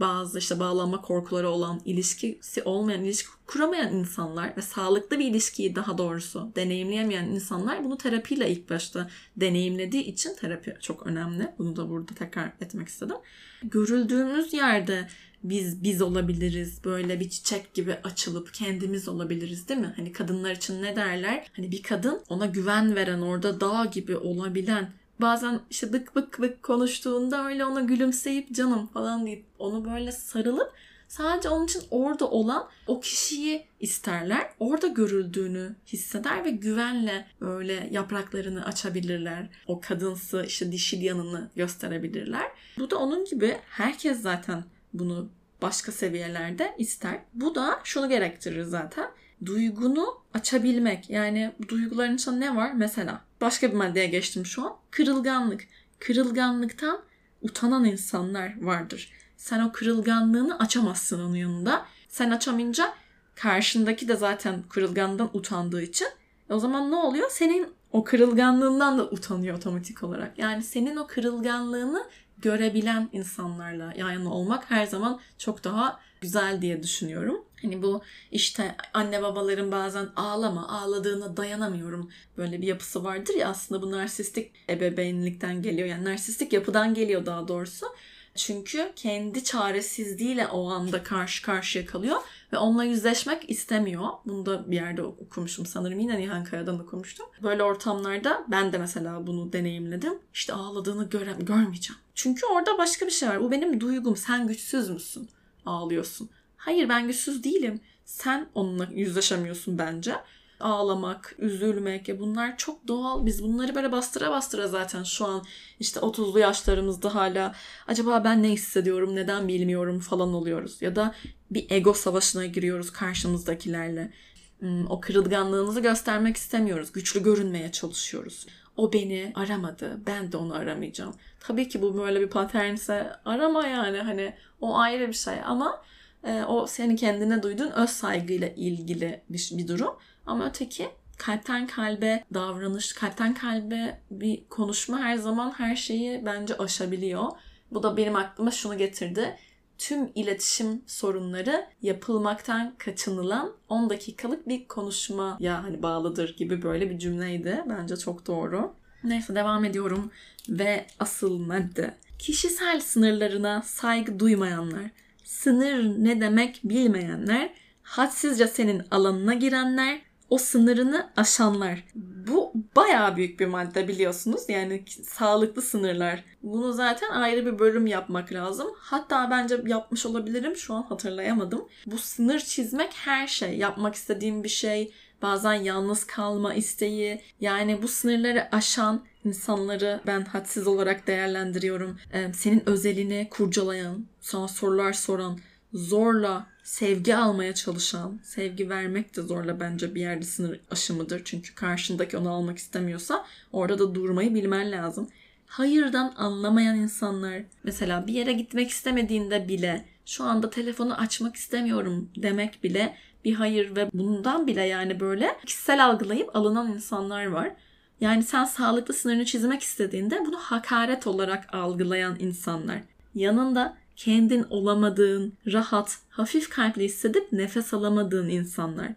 [0.00, 5.98] bazı işte bağlanma korkuları olan, ilişkisi olmayan, ilişki kuramayan insanlar ve sağlıklı bir ilişkiyi daha
[5.98, 11.52] doğrusu deneyimleyemeyen insanlar bunu terapiyle ilk başta deneyimlediği için terapi çok önemli.
[11.58, 13.16] Bunu da burada tekrar etmek istedim.
[13.62, 15.08] Görüldüğümüz yerde
[15.44, 16.84] biz biz olabiliriz.
[16.84, 19.92] Böyle bir çiçek gibi açılıp kendimiz olabiliriz değil mi?
[19.96, 21.50] Hani kadınlar için ne derler?
[21.56, 26.62] Hani bir kadın ona güven veren, orada dağ gibi olabilen bazen işte bık bık bık
[26.62, 30.72] konuştuğunda öyle ona gülümseyip canım falan deyip onu böyle sarılıp
[31.08, 34.50] sadece onun için orada olan o kişiyi isterler.
[34.60, 39.48] Orada görüldüğünü hisseder ve güvenle böyle yapraklarını açabilirler.
[39.66, 42.50] O kadınsı işte dişil yanını gösterebilirler.
[42.78, 45.28] Bu da onun gibi herkes zaten bunu
[45.62, 47.20] başka seviyelerde ister.
[47.34, 49.10] Bu da şunu gerektirir zaten
[49.46, 51.10] duygunu açabilmek.
[51.10, 52.72] Yani duyguların içinde ne var?
[52.72, 54.76] Mesela başka bir maddeye geçtim şu an.
[54.90, 55.66] Kırılganlık.
[55.98, 57.00] Kırılganlıktan
[57.42, 59.12] utanan insanlar vardır.
[59.36, 61.86] Sen o kırılganlığını açamazsın onun yanında.
[62.08, 62.94] Sen açamayınca
[63.34, 66.08] karşındaki de zaten kırılgandan utandığı için
[66.50, 67.30] o zaman ne oluyor?
[67.30, 70.38] Senin o kırılganlığından da utanıyor otomatik olarak.
[70.38, 72.04] Yani senin o kırılganlığını
[72.44, 77.44] görebilen insanlarla yan yana olmak her zaman çok daha güzel diye düşünüyorum.
[77.62, 83.82] Hani bu işte anne babaların bazen ağlama, ağladığına dayanamıyorum böyle bir yapısı vardır ya aslında
[83.82, 85.88] bu narsistik ebeveynlikten geliyor.
[85.88, 87.86] Yani narsistik yapıdan geliyor daha doğrusu.
[88.34, 92.20] Çünkü kendi çaresizliğiyle o anda karşı karşıya kalıyor
[92.54, 94.08] ve onunla yüzleşmek istemiyor.
[94.26, 96.00] Bunu da bir yerde okumuştum sanırım.
[96.00, 97.26] Yine Nihan Kaya'dan okumuştum.
[97.42, 100.18] Böyle ortamlarda ben de mesela bunu deneyimledim.
[100.34, 102.00] İşte ağladığını göre görmeyeceğim.
[102.14, 103.40] Çünkü orada başka bir şey var.
[103.40, 104.16] Bu benim duygum.
[104.16, 105.28] Sen güçsüz müsün?
[105.66, 106.30] Ağlıyorsun.
[106.56, 107.80] Hayır ben güçsüz değilim.
[108.04, 110.14] Sen onunla yüzleşemiyorsun bence.
[110.60, 113.26] Ağlamak, üzülmek ya bunlar çok doğal.
[113.26, 115.44] Biz bunları böyle bastıra bastıra zaten şu an
[115.80, 117.54] işte 30'lu yaşlarımızda hala
[117.86, 120.82] acaba ben ne hissediyorum, neden bilmiyorum falan oluyoruz.
[120.82, 121.14] Ya da
[121.50, 124.12] bir ego savaşına giriyoruz karşımızdakilerle.
[124.58, 126.92] Hmm, o kırılganlığımızı göstermek istemiyoruz.
[126.92, 128.46] Güçlü görünmeye çalışıyoruz.
[128.76, 130.00] O beni aramadı.
[130.06, 131.14] Ben de onu aramayacağım.
[131.40, 135.82] Tabii ki bu böyle bir paternse arama yani hani o ayrı bir şey ama
[136.24, 139.94] e, o senin kendine duyduğun öz saygıyla ilgili bir, bir durum.
[140.26, 147.24] Ama öteki kalpten kalbe davranış, kalpten kalbe bir konuşma her zaman her şeyi bence aşabiliyor.
[147.70, 149.36] Bu da benim aklıma şunu getirdi.
[149.78, 156.98] Tüm iletişim sorunları yapılmaktan kaçınılan 10 dakikalık bir konuşma ya hani bağlıdır gibi böyle bir
[156.98, 157.64] cümleydi.
[157.68, 158.74] Bence çok doğru.
[159.04, 160.10] Neyse devam ediyorum
[160.48, 161.94] ve asıl madde.
[162.18, 164.90] Kişisel sınırlarına saygı duymayanlar,
[165.24, 170.00] sınır ne demek bilmeyenler, hadsizce senin alanına girenler,
[170.34, 171.84] o sınırını aşanlar.
[172.28, 174.42] Bu bayağı büyük bir madde biliyorsunuz.
[174.48, 176.24] Yani sağlıklı sınırlar.
[176.42, 178.68] Bunu zaten ayrı bir bölüm yapmak lazım.
[178.78, 180.56] Hatta bence yapmış olabilirim.
[180.56, 181.68] Şu an hatırlayamadım.
[181.86, 183.58] Bu sınır çizmek her şey.
[183.58, 184.92] Yapmak istediğim bir şey,
[185.22, 187.20] bazen yalnız kalma isteği.
[187.40, 191.98] Yani bu sınırları aşan insanları ben hadsiz olarak değerlendiriyorum.
[192.12, 195.38] Ee, senin özelini kurcalayan, sana sorular soran,
[195.74, 201.22] zorla sevgi almaya çalışan, sevgi vermek de zorla bence bir yerde sınır aşımıdır.
[201.24, 205.08] Çünkü karşındaki onu almak istemiyorsa orada da durmayı bilmen lazım.
[205.46, 212.64] Hayırdan anlamayan insanlar mesela bir yere gitmek istemediğinde bile şu anda telefonu açmak istemiyorum demek
[212.64, 217.52] bile bir hayır ve bundan bile yani böyle kişisel algılayıp alınan insanlar var.
[218.00, 222.78] Yani sen sağlıklı sınırını çizmek istediğinde bunu hakaret olarak algılayan insanlar.
[223.14, 228.88] Yanında kendin olamadığın, rahat, hafif kalpli hissedip nefes alamadığın insanlar.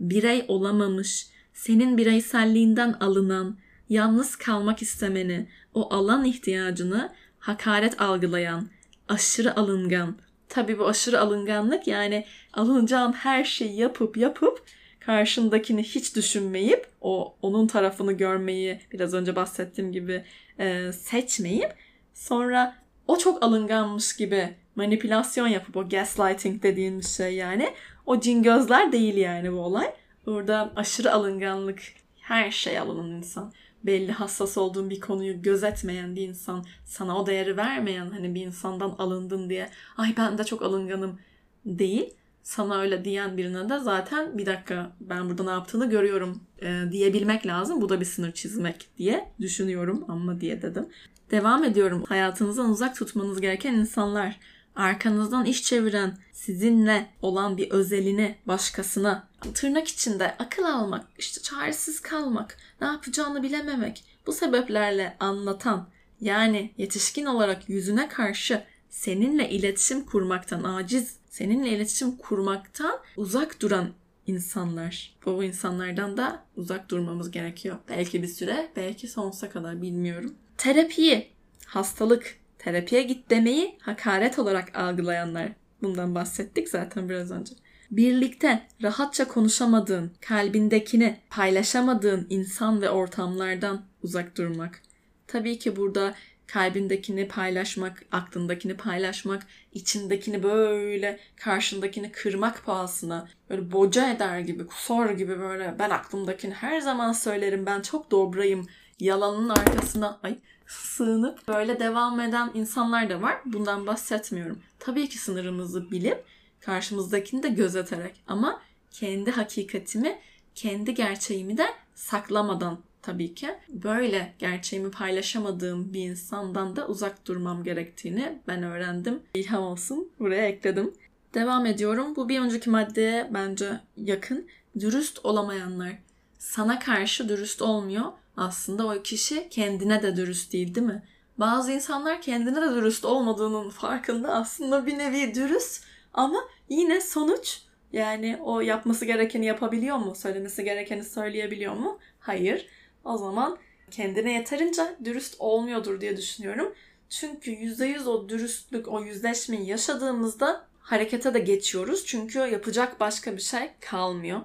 [0.00, 3.56] Birey olamamış, senin bireyselliğinden alınan,
[3.88, 8.68] yalnız kalmak istemeni, o alan ihtiyacını hakaret algılayan,
[9.08, 10.16] aşırı alıngan.
[10.48, 14.62] Tabii bu aşırı alınganlık yani alınacağın her şeyi yapıp yapıp
[15.00, 20.24] karşındakini hiç düşünmeyip o onun tarafını görmeyi biraz önce bahsettiğim gibi
[20.58, 21.74] e, seçmeyip
[22.14, 27.74] sonra o çok alınganmış gibi manipülasyon yapıp o gaslighting dediğimiz şey yani
[28.06, 29.94] o cin gözler değil yani bu olay.
[30.26, 31.82] Burada aşırı alınganlık
[32.20, 33.52] her şey alınan insan
[33.84, 38.94] belli hassas olduğun bir konuyu gözetmeyen bir insan, sana o değeri vermeyen hani bir insandan
[38.98, 41.18] alındın diye ay ben de çok alınganım
[41.66, 42.14] değil.
[42.42, 47.46] Sana öyle diyen birine de zaten bir dakika ben burada ne yaptığını görüyorum e, diyebilmek
[47.46, 47.80] lazım.
[47.80, 50.88] Bu da bir sınır çizmek diye düşünüyorum ama diye dedim.
[51.30, 52.04] Devam ediyorum.
[52.08, 54.40] Hayatınızdan uzak tutmanız gereken insanlar
[54.76, 62.56] arkanızdan iş çeviren, sizinle olan bir özelini başkasına tırnak içinde akıl almak, işte çaresiz kalmak,
[62.80, 65.88] ne yapacağını bilememek, bu sebeplerle anlatan
[66.20, 73.90] yani yetişkin olarak yüzüne karşı seninle iletişim kurmaktan aciz, seninle iletişim kurmaktan uzak duran
[74.26, 75.16] insanlar.
[75.26, 77.76] Bu insanlardan da uzak durmamız gerekiyor.
[77.88, 80.34] Belki bir süre, belki sonsuza kadar bilmiyorum.
[80.58, 81.28] Terapiyi,
[81.66, 85.52] hastalık, terapiye git demeyi hakaret olarak algılayanlar.
[85.82, 87.54] Bundan bahsettik zaten biraz önce.
[87.90, 94.82] Birlikte rahatça konuşamadığın, kalbindekini paylaşamadığın insan ve ortamlardan uzak durmak.
[95.26, 96.14] Tabii ki burada
[96.52, 105.38] kalbindekini paylaşmak, aklındakini paylaşmak, içindekini böyle karşındakini kırmak pahasına böyle boca eder gibi, kusor gibi
[105.38, 108.66] böyle ben aklımdakini her zaman söylerim ben çok dobrayım
[109.00, 113.40] yalanın arkasına ay sığınıp böyle devam eden insanlar da var.
[113.44, 114.62] Bundan bahsetmiyorum.
[114.78, 116.24] Tabii ki sınırımızı bilip
[116.60, 120.18] karşımızdakini de gözeterek ama kendi hakikatimi,
[120.54, 128.38] kendi gerçeğimi de saklamadan tabii ki böyle gerçeğimi paylaşamadığım bir insandan da uzak durmam gerektiğini
[128.48, 129.22] ben öğrendim.
[129.34, 130.94] İlham olsun buraya ekledim.
[131.34, 132.16] Devam ediyorum.
[132.16, 134.46] Bu bir önceki maddeye bence yakın.
[134.80, 135.92] Dürüst olamayanlar.
[136.38, 141.02] Sana karşı dürüst olmuyor aslında o kişi kendine de dürüst değil değil mi?
[141.38, 145.84] Bazı insanlar kendine de dürüst olmadığının farkında aslında bir nevi dürüst
[146.14, 146.38] ama
[146.68, 147.62] yine sonuç
[147.92, 150.14] yani o yapması gerekeni yapabiliyor mu?
[150.14, 151.98] Söylemesi gerekeni söyleyebiliyor mu?
[152.20, 152.66] Hayır.
[153.04, 153.58] O zaman
[153.90, 156.74] kendine yeterince dürüst olmuyordur diye düşünüyorum.
[157.08, 162.06] Çünkü %100 o dürüstlük, o yüzleşmeyi yaşadığımızda harekete de geçiyoruz.
[162.06, 164.40] Çünkü yapacak başka bir şey kalmıyor.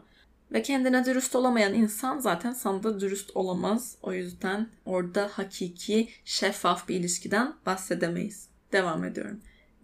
[0.52, 3.96] Ve kendine dürüst olamayan insan zaten sana da dürüst olamaz.
[4.02, 8.48] O yüzden orada hakiki, şeffaf bir ilişkiden bahsedemeyiz.
[8.72, 9.42] Devam ediyorum.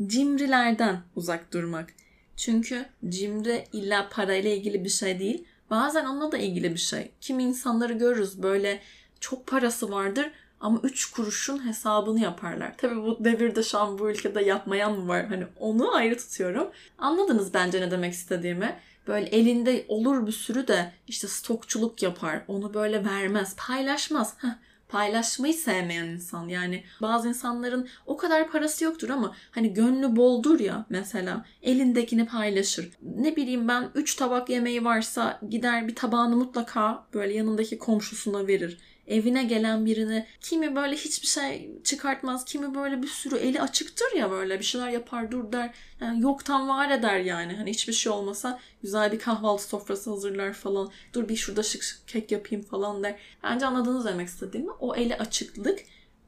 [0.08, 1.94] Cimrilerden uzak durmak.
[2.38, 5.46] Çünkü cimri illa parayla ilgili bir şey değil.
[5.74, 7.12] Bazen onunla da ilgili bir şey.
[7.22, 8.80] Kimi insanları görürüz böyle
[9.20, 12.78] çok parası vardır ama 3 kuruşun hesabını yaparlar.
[12.78, 15.26] Tabii bu devirde şu an bu ülkede yapmayan mı var?
[15.26, 16.72] Hani onu ayrı tutuyorum.
[16.98, 18.76] Anladınız bence ne demek istediğimi
[19.08, 22.42] böyle elinde olur bir sürü de işte stokçuluk yapar.
[22.48, 24.34] Onu böyle vermez, paylaşmaz.
[24.38, 24.48] Heh,
[24.94, 26.48] paylaşmayı sevmeyen insan.
[26.48, 32.90] Yani bazı insanların o kadar parası yoktur ama hani gönlü boldur ya mesela elindekini paylaşır.
[33.02, 38.78] Ne bileyim ben 3 tabak yemeği varsa gider bir tabağını mutlaka böyle yanındaki komşusuna verir
[39.08, 44.32] evine gelen birini kimi böyle hiçbir şey çıkartmaz, kimi böyle bir sürü eli açıktır ya
[44.32, 45.74] böyle bir şeyler yapar dur der.
[46.02, 47.54] Yani yoktan var eder yani.
[47.54, 50.92] Hani hiçbir şey olmasa güzel bir kahvaltı sofrası hazırlar falan.
[51.14, 53.16] Dur bir şurada şık şık kek yapayım falan der.
[53.44, 54.72] Bence anladınız demek istediğimi.
[54.72, 55.80] O eli açıklık,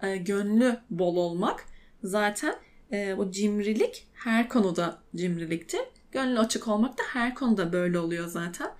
[0.03, 1.65] e, gönlü bol olmak
[2.03, 2.55] zaten
[2.91, 5.81] e, o cimrilik her konuda cimriliktir.
[6.11, 8.71] Gönlü açık olmak da her konuda böyle oluyor zaten.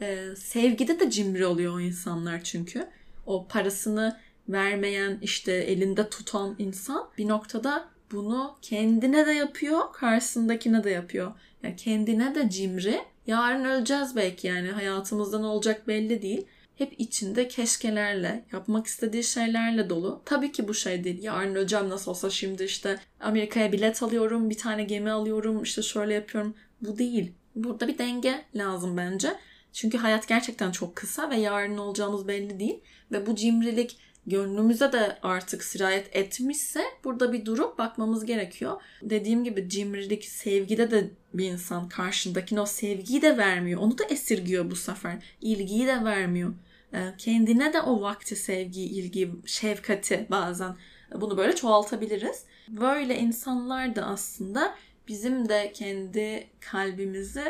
[0.00, 2.88] E, sevgide de cimri oluyor o insanlar çünkü
[3.26, 4.16] o parasını
[4.48, 11.32] vermeyen işte elinde tutan insan bir noktada bunu kendine de yapıyor, karşısındakine de yapıyor.
[11.62, 13.00] Yani kendine de cimri.
[13.26, 16.46] Yarın öleceğiz belki yani hayatımızda ne olacak belli değil.
[16.76, 20.22] Hep içinde keşkelerle, yapmak istediği şeylerle dolu.
[20.24, 21.22] Tabii ki bu şey değil.
[21.22, 26.14] Yarın öleceğim nasıl olsa şimdi işte Amerika'ya bilet alıyorum, bir tane gemi alıyorum, işte şöyle
[26.14, 26.54] yapıyorum.
[26.80, 27.32] Bu değil.
[27.54, 29.36] Burada bir denge lazım bence.
[29.74, 32.80] Çünkü hayat gerçekten çok kısa ve yarın olacağımız belli değil.
[33.12, 38.82] Ve bu cimrilik gönlümüze de artık sirayet etmişse burada bir durup bakmamız gerekiyor.
[39.02, 43.80] Dediğim gibi cimrilik sevgide de bir insan karşındakine o sevgiyi de vermiyor.
[43.80, 45.16] Onu da esirgiyor bu sefer.
[45.40, 46.54] İlgiyi de vermiyor.
[46.94, 50.76] Ee, kendine de o vakti, sevgiyi, ilgi, şefkati bazen
[51.20, 52.44] bunu böyle çoğaltabiliriz.
[52.68, 54.74] Böyle insanlar da aslında
[55.08, 57.44] bizim de kendi kalbimizi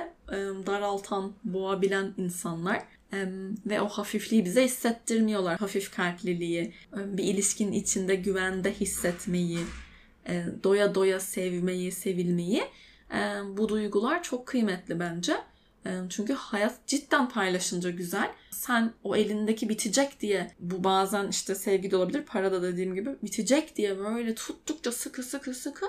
[0.67, 2.83] daraltan, boğabilen insanlar
[3.67, 5.59] ve o hafifliği bize hissettirmiyorlar.
[5.59, 9.59] Hafif kalpliliği, bir ilişkinin içinde güvende hissetmeyi,
[10.65, 12.63] doya doya sevmeyi, sevilmeyi.
[13.57, 15.37] Bu duygular çok kıymetli bence.
[16.11, 18.31] Çünkü hayat cidden paylaşınca güzel.
[18.51, 23.11] Sen o elindeki bitecek diye bu bazen işte sevgi de olabilir, para da dediğim gibi
[23.23, 25.87] bitecek diye böyle tuttukça sıkı sıkı sıkı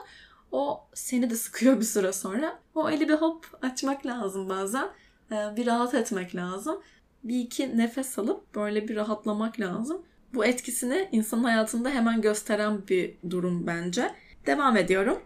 [0.52, 2.60] o seni de sıkıyor bir süre sonra.
[2.76, 4.90] O eli bir hop açmak lazım bazen.
[5.32, 6.82] Bir rahat etmek lazım.
[7.24, 10.02] Bir iki nefes alıp böyle bir rahatlamak lazım.
[10.34, 14.12] Bu etkisini insan hayatında hemen gösteren bir durum bence.
[14.46, 15.20] Devam ediyorum.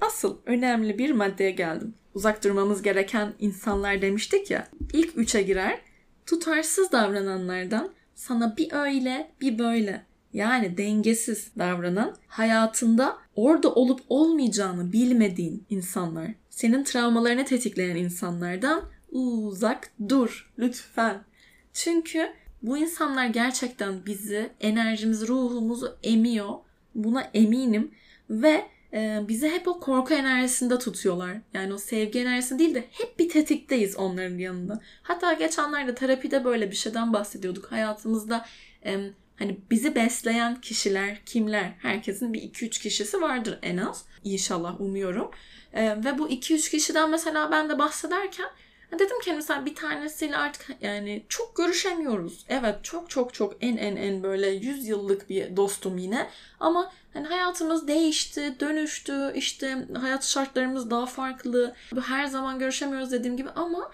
[0.00, 4.68] Asıl önemli bir maddeye geldim uzak durmamız gereken insanlar demiştik ya.
[4.92, 5.80] İlk üçe girer.
[6.26, 10.05] Tutarsız davrananlardan sana bir öyle bir böyle
[10.36, 20.52] yani dengesiz davranan hayatında orada olup olmayacağını bilmediğin insanlar, senin travmalarını tetikleyen insanlardan uzak dur
[20.58, 21.24] lütfen.
[21.72, 26.54] Çünkü bu insanlar gerçekten bizi, enerjimizi, ruhumuzu emiyor.
[26.94, 27.90] Buna eminim
[28.30, 31.36] ve e, bizi hep o korku enerjisinde tutuyorlar.
[31.54, 34.80] Yani o sevgi enerjisi değil de hep bir tetikteyiz onların yanında.
[35.02, 37.72] Hatta geçenlerde terapide böyle bir şeyden bahsediyorduk.
[37.72, 38.46] Hayatımızda
[38.84, 41.72] e, hani bizi besleyen kişiler kimler?
[41.82, 44.04] Herkesin bir 2-3 kişisi vardır en az.
[44.24, 45.30] İnşallah umuyorum.
[45.72, 48.48] E, ve bu 2-3 kişiden mesela ben de bahsederken
[48.92, 52.44] Dedim ki mesela bir tanesiyle artık yani çok görüşemiyoruz.
[52.48, 56.28] Evet çok çok çok en en en böyle 100 yıllık bir dostum yine.
[56.60, 59.32] Ama hani hayatımız değişti, dönüştü.
[59.34, 61.74] işte hayat şartlarımız daha farklı.
[62.06, 63.90] Her zaman görüşemiyoruz dediğim gibi ama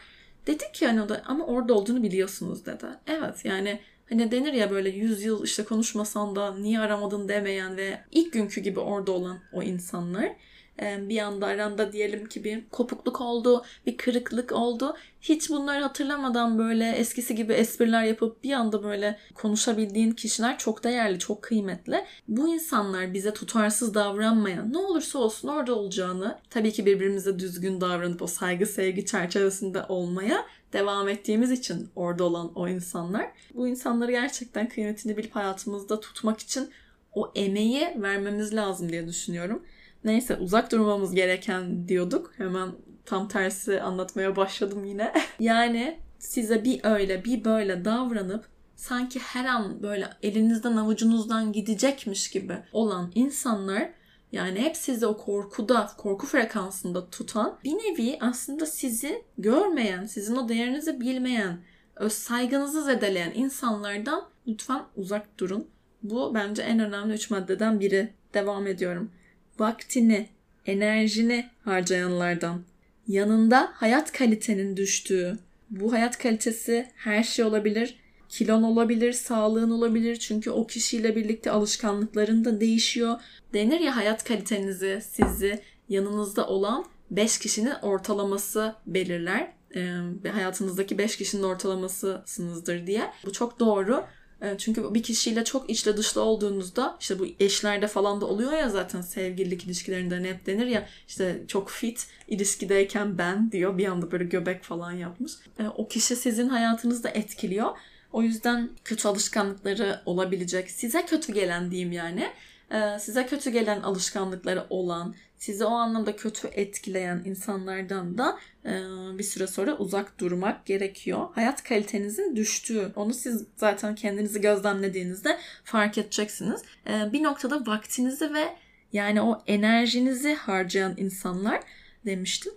[0.46, 2.86] dedik ki hani o da ama orada olduğunu biliyorsunuz dedi.
[3.06, 3.80] Evet yani
[4.12, 8.60] hani denir ya böyle 100 yıl işte konuşmasan da niye aramadın demeyen ve ilk günkü
[8.60, 10.32] gibi orada olan o insanlar
[10.80, 14.96] bir anda aranda diyelim ki bir kopukluk oldu, bir kırıklık oldu.
[15.20, 21.18] Hiç bunları hatırlamadan böyle eskisi gibi espriler yapıp bir anda böyle konuşabildiğin kişiler çok değerli,
[21.18, 22.04] çok kıymetli.
[22.28, 28.22] Bu insanlar bize tutarsız davranmayan, ne olursa olsun orada olacağını, tabii ki birbirimize düzgün davranıp
[28.22, 33.30] o saygı sevgi çerçevesinde olmaya devam ettiğimiz için orada olan o insanlar.
[33.54, 36.70] Bu insanları gerçekten kıymetini bilip hayatımızda tutmak için
[37.12, 39.62] o emeği vermemiz lazım diye düşünüyorum.
[40.04, 42.32] Neyse uzak durmamız gereken diyorduk.
[42.36, 42.72] Hemen
[43.04, 45.12] tam tersi anlatmaya başladım yine.
[45.40, 48.44] yani size bir öyle bir böyle davranıp
[48.76, 53.90] sanki her an böyle elinizden avucunuzdan gidecekmiş gibi olan insanlar
[54.32, 60.48] yani hep sizi o korkuda, korku frekansında tutan bir nevi aslında sizi görmeyen, sizin o
[60.48, 61.60] değerinizi bilmeyen,
[61.96, 65.68] öz saygınızı zedeleyen insanlardan lütfen uzak durun.
[66.02, 68.12] Bu bence en önemli üç maddeden biri.
[68.34, 69.10] Devam ediyorum
[69.58, 70.28] vaktini,
[70.66, 72.62] enerjini harcayanlardan.
[73.08, 75.38] Yanında hayat kalitenin düştüğü,
[75.70, 78.01] bu hayat kalitesi her şey olabilir.
[78.32, 80.16] Kilon olabilir, sağlığın olabilir.
[80.16, 83.20] Çünkü o kişiyle birlikte alışkanlıkların da değişiyor.
[83.54, 89.52] Denir ya hayat kalitenizi, sizi yanınızda olan 5 kişinin ortalaması belirler.
[89.76, 93.12] Ee, hayatınızdaki 5 kişinin ortalamasısınızdır diye.
[93.26, 94.04] Bu çok doğru.
[94.42, 98.68] E, çünkü bir kişiyle çok içli dışlı olduğunuzda işte bu eşlerde falan da oluyor ya
[98.68, 104.24] zaten sevgililik ilişkilerinde hep denir ya işte çok fit ilişkideyken ben diyor bir anda böyle
[104.24, 105.32] göbek falan yapmış.
[105.58, 107.70] E, o kişi sizin hayatınızda etkiliyor.
[108.12, 110.70] O yüzden kötü alışkanlıkları olabilecek.
[110.70, 112.30] Size kötü gelen diyeyim yani.
[112.70, 118.70] E, size kötü gelen alışkanlıkları olan, sizi o anlamda kötü etkileyen insanlardan da e,
[119.18, 121.28] bir süre sonra uzak durmak gerekiyor.
[121.34, 126.62] Hayat kalitenizin düştüğü, onu siz zaten kendinizi gözlemlediğinizde fark edeceksiniz.
[126.86, 128.56] E, bir noktada vaktinizi ve
[128.92, 131.60] yani o enerjinizi harcayan insanlar
[132.06, 132.52] demiştim.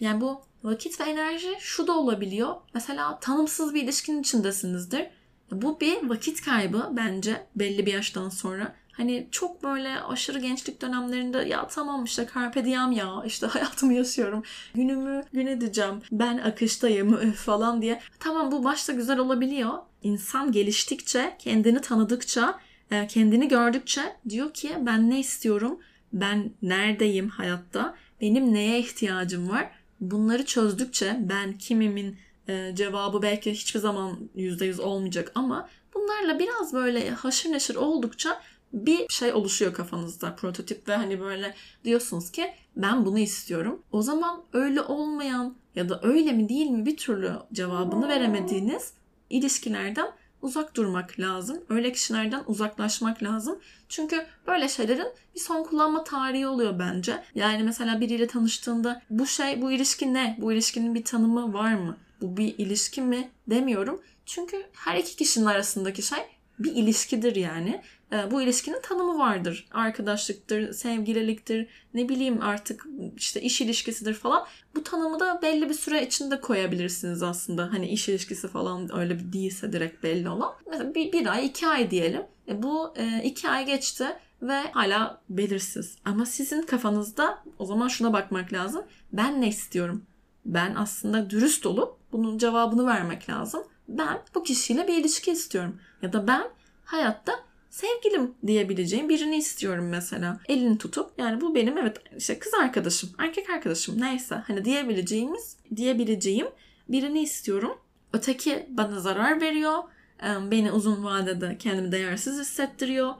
[0.00, 2.54] Yani bu vakit ve enerji şu da olabiliyor.
[2.74, 5.06] Mesela tanımsız bir ilişkinin içindesinizdir.
[5.52, 8.74] Bu bir vakit kaybı bence belli bir yaştan sonra.
[8.92, 14.42] Hani çok böyle aşırı gençlik dönemlerinde ya tamam işte carpe diem ya işte hayatımı yaşıyorum.
[14.74, 16.02] Günümü gün edeceğim.
[16.12, 18.00] Ben akıştayım falan diye.
[18.18, 19.72] Tamam bu başta güzel olabiliyor.
[20.02, 22.58] İnsan geliştikçe, kendini tanıdıkça,
[22.90, 25.78] e, kendini gördükçe diyor ki ben ne istiyorum?
[26.12, 27.94] Ben neredeyim hayatta?
[28.20, 29.70] Benim neye ihtiyacım var?
[30.00, 32.16] Bunları çözdükçe ben kimimin
[32.48, 38.40] e, cevabı belki hiçbir zaman %100 olmayacak ama bunlarla biraz böyle haşır neşir oldukça
[38.72, 43.82] bir şey oluşuyor kafanızda prototip ve hani böyle diyorsunuz ki ben bunu istiyorum.
[43.92, 48.92] O zaman öyle olmayan ya da öyle mi değil mi bir türlü cevabını veremediğiniz
[49.30, 50.08] ilişkilerden
[50.42, 51.60] uzak durmak lazım.
[51.68, 53.58] Öyle kişilerden uzaklaşmak lazım.
[53.88, 57.22] Çünkü böyle şeylerin bir son kullanma tarihi oluyor bence.
[57.34, 60.36] Yani mesela biriyle tanıştığında bu şey, bu ilişki ne?
[60.40, 61.96] Bu ilişkinin bir tanımı var mı?
[62.20, 64.02] Bu bir ilişki mi demiyorum.
[64.26, 66.18] Çünkü her iki kişinin arasındaki şey
[66.58, 67.82] bir ilişkidir yani.
[68.12, 69.68] E, bu ilişkinin tanımı vardır.
[69.72, 72.86] Arkadaşlıktır, sevgililiktir, ne bileyim artık
[73.16, 74.46] işte iş ilişkisidir falan.
[74.74, 77.72] Bu tanımı da belli bir süre içinde koyabilirsiniz aslında.
[77.72, 80.54] Hani iş ilişkisi falan öyle bir değilse direkt belli olan.
[80.70, 82.22] Mesela bir, bir ay, iki ay diyelim.
[82.48, 84.06] E, bu e, iki ay geçti
[84.42, 85.96] ve hala belirsiz.
[86.04, 88.84] Ama sizin kafanızda o zaman şuna bakmak lazım.
[89.12, 90.04] Ben ne istiyorum?
[90.44, 93.62] Ben aslında dürüst olup bunun cevabını vermek lazım.
[93.88, 95.80] Ben bu kişiyle bir ilişki istiyorum.
[96.02, 96.48] Ya da ben
[96.84, 97.32] hayatta
[97.78, 100.40] sevgilim diyebileceğim birini istiyorum mesela.
[100.48, 106.46] Elini tutup yani bu benim evet işte kız arkadaşım, erkek arkadaşım neyse hani diyebileceğimiz, diyebileceğim
[106.88, 107.78] birini istiyorum.
[108.12, 109.78] Öteki bana zarar veriyor.
[110.22, 113.14] Beni uzun vadede kendimi değersiz hissettiriyor.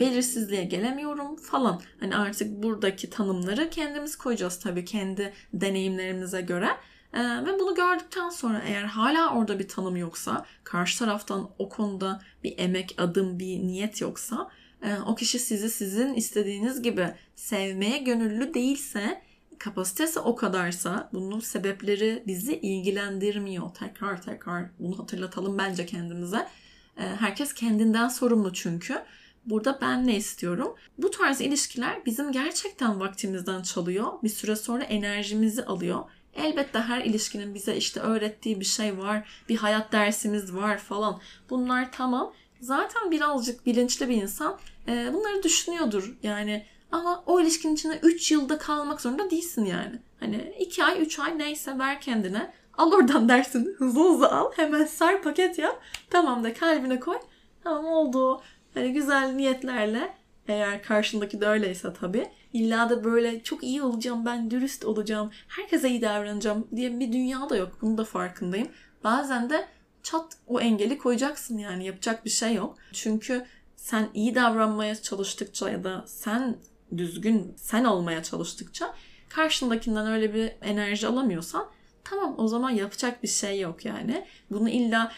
[0.00, 1.80] Belirsizliğe gelemiyorum falan.
[2.00, 6.68] Hani artık buradaki tanımları kendimiz koyacağız tabii kendi deneyimlerimize göre.
[7.14, 12.20] Ee, ve bunu gördükten sonra eğer hala orada bir tanım yoksa, karşı taraftan o konuda
[12.44, 14.50] bir emek, adım, bir niyet yoksa,
[14.82, 19.22] e, o kişi sizi sizin istediğiniz gibi sevmeye gönüllü değilse,
[19.58, 23.74] kapasitesi o kadarsa, bunun sebepleri bizi ilgilendirmiyor.
[23.74, 26.48] Tekrar tekrar bunu hatırlatalım bence kendimize.
[26.96, 29.02] E, herkes kendinden sorumlu çünkü.
[29.46, 30.74] Burada ben ne istiyorum?
[30.98, 34.12] Bu tarz ilişkiler bizim gerçekten vaktimizden çalıyor.
[34.22, 36.04] Bir süre sonra enerjimizi alıyor.
[36.36, 39.28] Elbette her ilişkinin bize işte öğrettiği bir şey var.
[39.48, 41.20] Bir hayat dersimiz var falan.
[41.50, 42.32] Bunlar tamam.
[42.60, 44.58] Zaten birazcık bilinçli bir insan
[44.88, 46.16] e, bunları düşünüyordur.
[46.22, 49.98] Yani ama o ilişkinin içinde 3 yılda kalmak zorunda değilsin yani.
[50.20, 52.52] Hani 2 ay 3 ay neyse ver kendine.
[52.78, 53.74] Al oradan dersin.
[53.78, 54.52] Hızlı hızlı al.
[54.56, 55.80] Hemen sar paket yap.
[56.10, 57.18] Tamam da kalbine koy.
[57.64, 58.42] Tamam oldu.
[58.74, 60.14] Hani güzel niyetlerle
[60.48, 65.90] eğer karşındaki de öyleyse tabii İlla da böyle çok iyi olacağım, ben dürüst olacağım, herkese
[65.90, 67.78] iyi davranacağım diye bir dünya da yok.
[67.82, 68.68] Bunun da farkındayım.
[69.04, 69.68] Bazen de
[70.02, 72.76] çat o engeli koyacaksın yani yapacak bir şey yok.
[72.92, 73.46] Çünkü
[73.76, 76.56] sen iyi davranmaya çalıştıkça ya da sen
[76.96, 78.94] düzgün sen olmaya çalıştıkça
[79.28, 81.66] karşındakinden öyle bir enerji alamıyorsan
[82.04, 84.26] tamam o zaman yapacak bir şey yok yani.
[84.50, 85.12] Bunu illa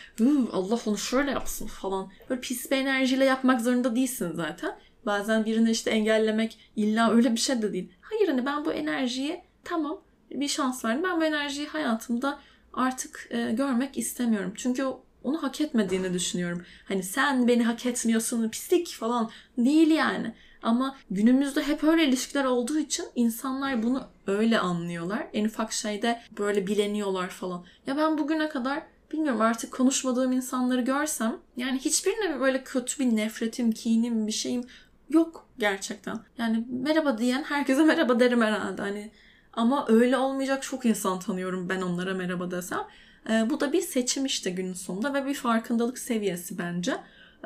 [0.52, 4.78] Allah onu şöyle yapsın falan böyle pis bir enerjiyle yapmak zorunda değilsin zaten.
[5.06, 7.92] Bazen birini işte engellemek illa öyle bir şey de değil.
[8.00, 10.00] Hayır hani ben bu enerjiyi tamam
[10.30, 11.04] bir şans verdim.
[11.04, 12.38] Ben bu enerjiyi hayatımda
[12.72, 14.52] artık e, görmek istemiyorum.
[14.56, 14.86] Çünkü
[15.24, 16.62] onu hak etmediğini düşünüyorum.
[16.88, 20.34] Hani sen beni hak etmiyorsun pislik falan değil yani.
[20.62, 25.26] Ama günümüzde hep öyle ilişkiler olduğu için insanlar bunu öyle anlıyorlar.
[25.32, 27.64] En ufak şeyde böyle bileniyorlar falan.
[27.86, 28.82] Ya ben bugüne kadar
[29.12, 34.64] bilmiyorum artık konuşmadığım insanları görsem yani hiçbirine böyle kötü bir nefretim, kinim, bir şeyim
[35.10, 36.18] yok gerçekten.
[36.38, 38.82] Yani merhaba diyen herkese merhaba derim herhalde.
[38.82, 39.10] Hani
[39.52, 42.86] ama öyle olmayacak çok insan tanıyorum ben onlara merhaba desem.
[43.30, 46.96] E, bu da bir seçim işte günün sonunda ve bir farkındalık seviyesi bence.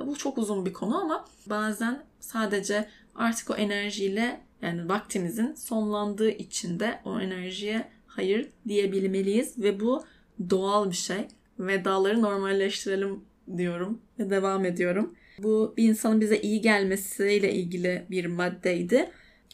[0.01, 6.31] E, bu çok uzun bir konu ama bazen sadece artık o enerjiyle yani vaktimizin sonlandığı
[6.31, 10.05] için de o enerjiye hayır diyebilmeliyiz ve bu
[10.51, 11.29] doğal bir şey.
[11.59, 13.25] Vedaları normalleştirelim
[13.57, 15.15] diyorum ve devam ediyorum.
[15.43, 19.11] Bu bir insanın bize iyi gelmesiyle ilgili bir maddeydi.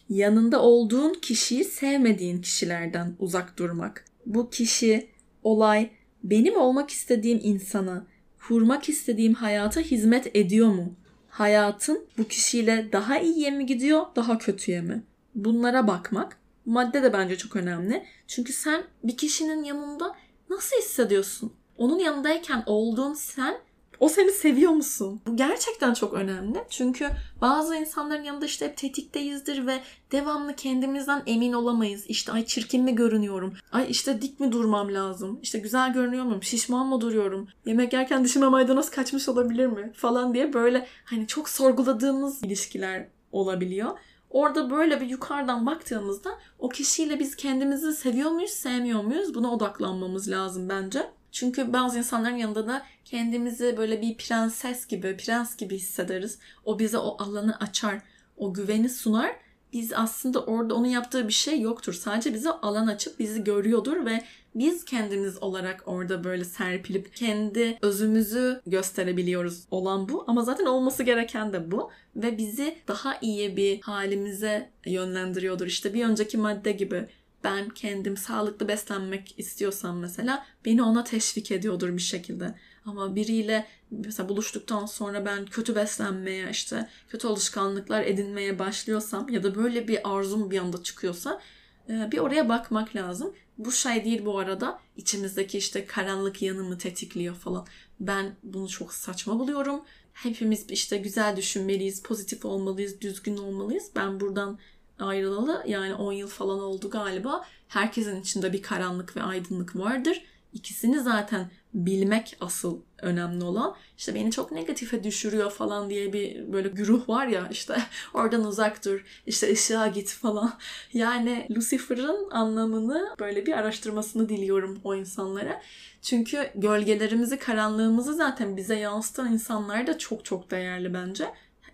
[0.09, 4.05] Yanında olduğun kişiyi sevmediğin kişilerden uzak durmak.
[4.27, 5.09] Bu kişi,
[5.43, 5.91] olay
[6.25, 8.07] benim olmak istediğim insana,
[8.49, 10.95] kurmak istediğim hayata hizmet ediyor mu?
[11.29, 15.03] Hayatın bu kişiyle daha iyiye mi gidiyor, daha kötüye mi?
[15.35, 16.39] Bunlara bakmak.
[16.65, 18.05] Madde de bence çok önemli.
[18.27, 20.17] Çünkü sen bir kişinin yanında
[20.51, 21.53] nasıl hissediyorsun?
[21.77, 23.57] Onun yanındayken olduğun sen
[24.01, 25.21] o seni seviyor musun?
[25.27, 26.65] Bu gerçekten çok önemli.
[26.71, 29.81] Çünkü bazı insanların yanında işte hep tetikteyizdir ve
[30.13, 32.05] devamlı kendimizden emin olamayız.
[32.09, 33.55] İşte ay çirkin mi görünüyorum?
[33.73, 35.39] Ay işte dik mi durmam lazım?
[35.43, 36.43] İşte güzel görünüyor muyum?
[36.43, 37.49] Şişman mı duruyorum?
[37.67, 39.93] Yemek yerken dişime maydanoz kaçmış olabilir mi?
[39.97, 43.99] Falan diye böyle hani çok sorguladığımız ilişkiler olabiliyor.
[44.31, 49.35] Orada böyle bir yukarıdan baktığımızda o kişiyle biz kendimizi seviyor muyuz, sevmiyor muyuz?
[49.35, 51.11] Buna odaklanmamız lazım bence.
[51.37, 56.39] Çünkü bazı insanların yanında da kendimizi böyle bir prenses gibi, prens gibi hissederiz.
[56.65, 58.01] O bize o alanı açar,
[58.37, 59.37] o güveni sunar.
[59.73, 61.93] Biz aslında orada onun yaptığı bir şey yoktur.
[61.93, 64.25] Sadece bize alan açıp bizi görüyordur ve
[64.55, 70.25] biz kendimiz olarak orada böyle serpilip kendi özümüzü gösterebiliyoruz olan bu.
[70.27, 71.91] Ama zaten olması gereken de bu.
[72.17, 75.67] Ve bizi daha iyi bir halimize yönlendiriyordur.
[75.67, 77.09] İşte bir önceki madde gibi
[77.45, 82.55] ben kendim sağlıklı beslenmek istiyorsam mesela beni ona teşvik ediyordur bir şekilde.
[82.85, 89.55] Ama biriyle mesela buluştuktan sonra ben kötü beslenmeye işte kötü alışkanlıklar edinmeye başlıyorsam ya da
[89.55, 91.41] böyle bir arzum bir anda çıkıyorsa
[91.89, 93.35] e, bir oraya bakmak lazım.
[93.59, 97.67] Bu şey değil bu arada içimizdeki işte karanlık yanımı tetikliyor falan.
[98.01, 99.81] Ben bunu çok saçma buluyorum.
[100.13, 103.91] Hepimiz işte güzel düşünmeliyiz, pozitif olmalıyız, düzgün olmalıyız.
[103.97, 104.59] Ben buradan
[104.99, 107.45] ayrılalı yani 10 yıl falan oldu galiba.
[107.69, 110.23] Herkesin içinde bir karanlık ve aydınlık vardır.
[110.53, 113.77] İkisini zaten bilmek asıl önemli olan.
[113.99, 117.77] İşte beni çok negatife düşürüyor falan diye bir böyle güruh var ya işte
[118.15, 120.53] oradan uzak dur, işte ışığa git falan.
[120.93, 125.63] Yani Lucifer'ın anlamını böyle bir araştırmasını diliyorum o insanlara.
[126.03, 131.27] Çünkü gölgelerimizi, karanlığımızı zaten bize yansıtan insanlar da çok çok değerli bence.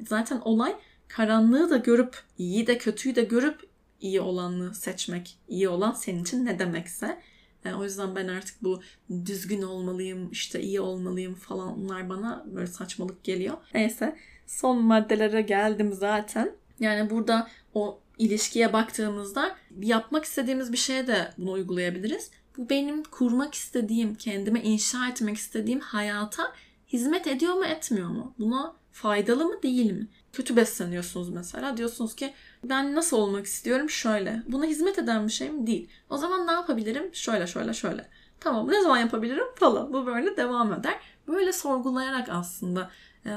[0.06, 0.76] Zaten olay
[1.16, 3.60] karanlığı da görüp, iyi de kötüyü de görüp
[4.00, 5.38] iyi olanı seçmek.
[5.48, 7.22] İyi olan senin için ne demekse.
[7.64, 8.80] Yani o yüzden ben artık bu
[9.26, 13.56] düzgün olmalıyım, işte iyi olmalıyım falan bunlar bana böyle saçmalık geliyor.
[13.74, 16.52] Neyse son maddelere geldim zaten.
[16.80, 22.30] Yani burada o ilişkiye baktığımızda yapmak istediğimiz bir şeye de bunu uygulayabiliriz.
[22.56, 26.52] Bu benim kurmak istediğim, kendime inşa etmek istediğim hayata
[26.92, 28.34] hizmet ediyor mu etmiyor mu?
[28.38, 30.08] Buna faydalı mı değil mi?
[30.32, 31.76] Kötü besleniyorsunuz mesela.
[31.76, 32.32] Diyorsunuz ki
[32.64, 33.90] ben nasıl olmak istiyorum?
[33.90, 34.42] Şöyle.
[34.48, 35.66] Buna hizmet eden bir şey mi?
[35.66, 35.88] Değil.
[36.10, 37.14] O zaman ne yapabilirim?
[37.14, 38.08] Şöyle şöyle şöyle.
[38.40, 39.44] Tamam ne zaman yapabilirim?
[39.54, 39.92] Falan.
[39.92, 40.94] Bu böyle devam eder.
[41.28, 42.90] Böyle sorgulayarak aslında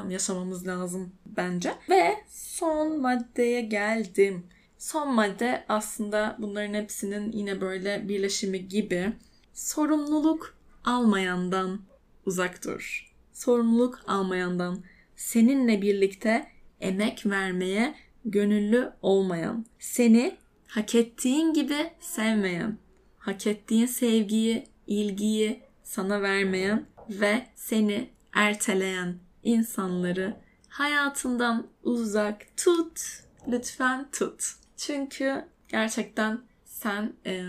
[0.10, 1.76] yaşamamız lazım bence.
[1.90, 4.48] Ve son maddeye geldim.
[4.78, 9.14] Son madde aslında bunların hepsinin yine böyle birleşimi gibi
[9.54, 11.82] sorumluluk almayandan
[12.26, 13.14] uzak dur.
[13.34, 14.84] Sorumluluk almayandan
[15.16, 17.96] seninle birlikte emek vermeye
[18.26, 20.36] gönüllü olmayan, seni
[20.68, 22.78] hak ettiğin gibi sevmeyen,
[23.18, 30.36] hak ettiğin sevgiyi, ilgiyi sana vermeyen ve seni erteleyen insanları
[30.70, 33.02] hayatından uzak tut.
[33.48, 34.44] Lütfen tut.
[34.78, 37.44] Çünkü gerçekten sen e,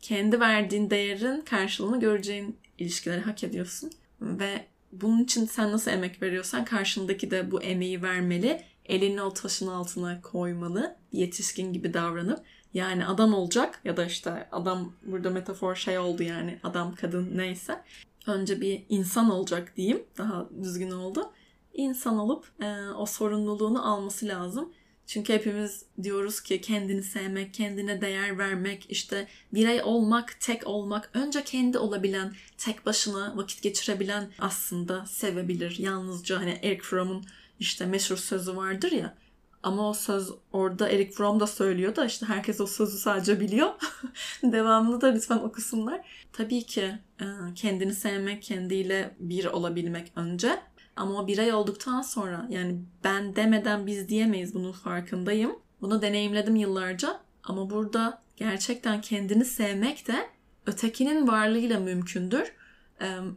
[0.00, 3.90] kendi verdiğin değerin karşılığını göreceğin ilişkileri hak ediyorsun.
[4.20, 8.62] Ve bunun için sen nasıl emek veriyorsan karşındaki de bu emeği vermeli.
[8.84, 10.96] Elini o taşın altına koymalı.
[11.12, 12.40] Yetişkin gibi davranıp.
[12.74, 17.82] Yani adam olacak ya da işte adam burada metafor şey oldu yani adam kadın neyse.
[18.26, 20.02] Önce bir insan olacak diyeyim.
[20.18, 21.32] Daha düzgün oldu.
[21.74, 24.72] İnsan olup e, o sorumluluğunu alması lazım.
[25.08, 31.44] Çünkü hepimiz diyoruz ki kendini sevmek, kendine değer vermek, işte birey olmak, tek olmak, önce
[31.44, 35.78] kendi olabilen, tek başına vakit geçirebilen aslında sevebilir.
[35.78, 37.24] Yalnızca hani Eric Fromm'un
[37.60, 39.14] işte meşhur sözü vardır ya.
[39.62, 43.68] Ama o söz orada Eric Fromm da söylüyor da işte herkes o sözü sadece biliyor.
[44.42, 46.00] Devamını da lütfen okusunlar.
[46.32, 50.60] Tabii ki e, kendini sevmek, kendiyle bir olabilmek önce.
[50.96, 55.58] Ama o birey olduktan sonra yani ben demeden biz diyemeyiz bunun farkındayım.
[55.80, 60.26] Bunu deneyimledim yıllarca ama burada gerçekten kendini sevmek de
[60.66, 62.52] ötekinin varlığıyla mümkündür.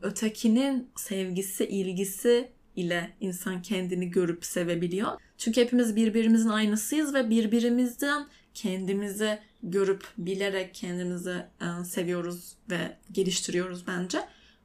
[0.01, 5.11] Ötekinin sevgisi, ilgisi ile insan kendini görüp sevebiliyor.
[5.37, 11.35] Çünkü hepimiz birbirimizin aynısıyız ve birbirimizden kendimizi görüp bilerek kendimizi
[11.85, 14.19] seviyoruz ve geliştiriyoruz bence.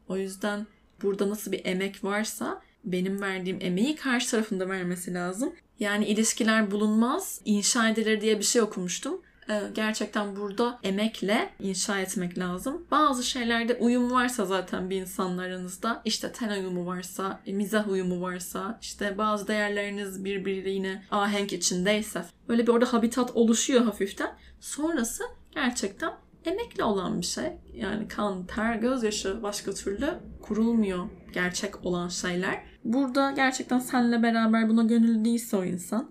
[0.09, 0.67] O yüzden
[1.03, 5.53] burada nasıl bir emek varsa benim verdiğim emeği karşı tarafında vermesi lazım.
[5.81, 9.23] Yani ilişkiler bulunmaz, inşa edilir diye bir şey okumuştum.
[9.51, 12.87] Ee, gerçekten burada emekle inşa etmek lazım.
[12.91, 18.79] Bazı şeylerde uyum varsa zaten bir insanla aranızda, işte ten uyumu varsa, mizah uyumu varsa,
[18.83, 24.31] işte bazı değerleriniz birbiriyle ahenk içindeyse, böyle bir orada habitat oluşuyor hafiften.
[24.61, 26.13] Sonrası gerçekten
[26.45, 27.53] emekle olan bir şey.
[27.75, 32.63] Yani kan, ter, gözyaşı başka türlü kurulmuyor gerçek olan şeyler.
[32.85, 36.11] Burada gerçekten seninle beraber buna gönüllü değilse o insan,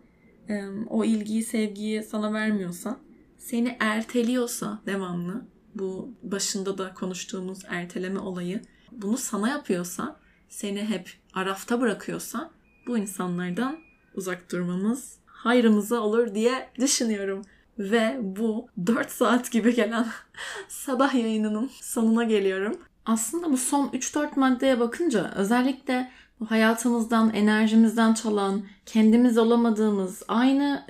[0.89, 2.97] o ilgiyi, sevgiyi sana vermiyorsa,
[3.45, 10.19] seni erteliyorsa devamlı, bu başında da konuştuğumuz erteleme olayı, bunu sana yapıyorsa,
[10.49, 12.51] seni hep arafta bırakıyorsa,
[12.87, 13.77] bu insanlardan
[14.15, 17.41] uzak durmamız hayrımıza olur diye düşünüyorum.
[17.79, 20.07] Ve bu 4 saat gibi gelen
[20.67, 22.77] sabah yayınının sonuna geliyorum.
[23.05, 26.11] Aslında bu son 3-4 maddeye bakınca özellikle
[26.45, 30.85] hayatımızdan, enerjimizden çalan, kendimiz olamadığımız, aynı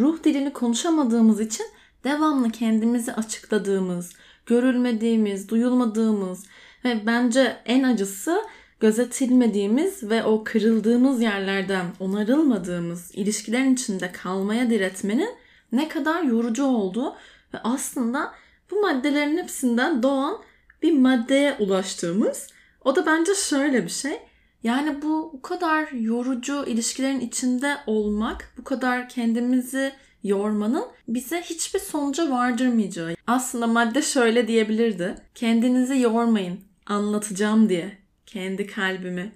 [0.00, 1.66] ruh dilini konuşamadığımız için
[2.04, 4.12] devamlı kendimizi açıkladığımız,
[4.46, 6.46] görülmediğimiz, duyulmadığımız
[6.84, 8.42] ve bence en acısı
[8.80, 15.30] gözetilmediğimiz ve o kırıldığımız yerlerden onarılmadığımız ilişkilerin içinde kalmaya diretmenin
[15.72, 17.16] ne kadar yorucu olduğu
[17.54, 18.34] Ve aslında
[18.70, 20.38] bu maddelerin hepsinden doğan
[20.82, 22.46] bir maddeye ulaştığımız.
[22.84, 24.20] O da bence şöyle bir şey.
[24.62, 29.92] Yani bu bu kadar yorucu ilişkilerin içinde olmak, bu kadar kendimizi
[30.24, 33.14] yormanın bize hiçbir sonuca vardırmayacağı.
[33.26, 35.14] Aslında madde şöyle diyebilirdi.
[35.34, 37.98] Kendinizi yormayın, anlatacağım diye.
[38.26, 39.32] Kendi kalbimi.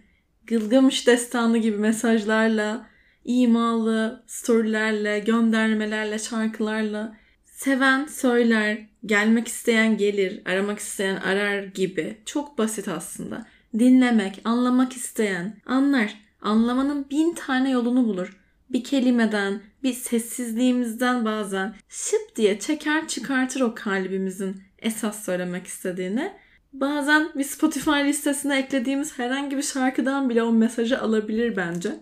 [0.47, 2.87] Gılgamış destanı gibi mesajlarla,
[3.25, 12.19] imalı storylerle, göndermelerle, şarkılarla seven söyler, gelmek isteyen gelir, aramak isteyen arar gibi.
[12.25, 13.47] Çok basit aslında.
[13.79, 16.15] Dinlemek, anlamak isteyen anlar.
[16.43, 18.38] Anlamanın bin tane yolunu bulur.
[18.71, 26.33] Bir kelimeden, bir sessizliğimizden bazen şıp diye çeker çıkartır o kalbimizin esas söylemek istediğini.
[26.73, 32.01] Bazen bir Spotify listesine eklediğimiz herhangi bir şarkıdan bile o mesajı alabilir bence.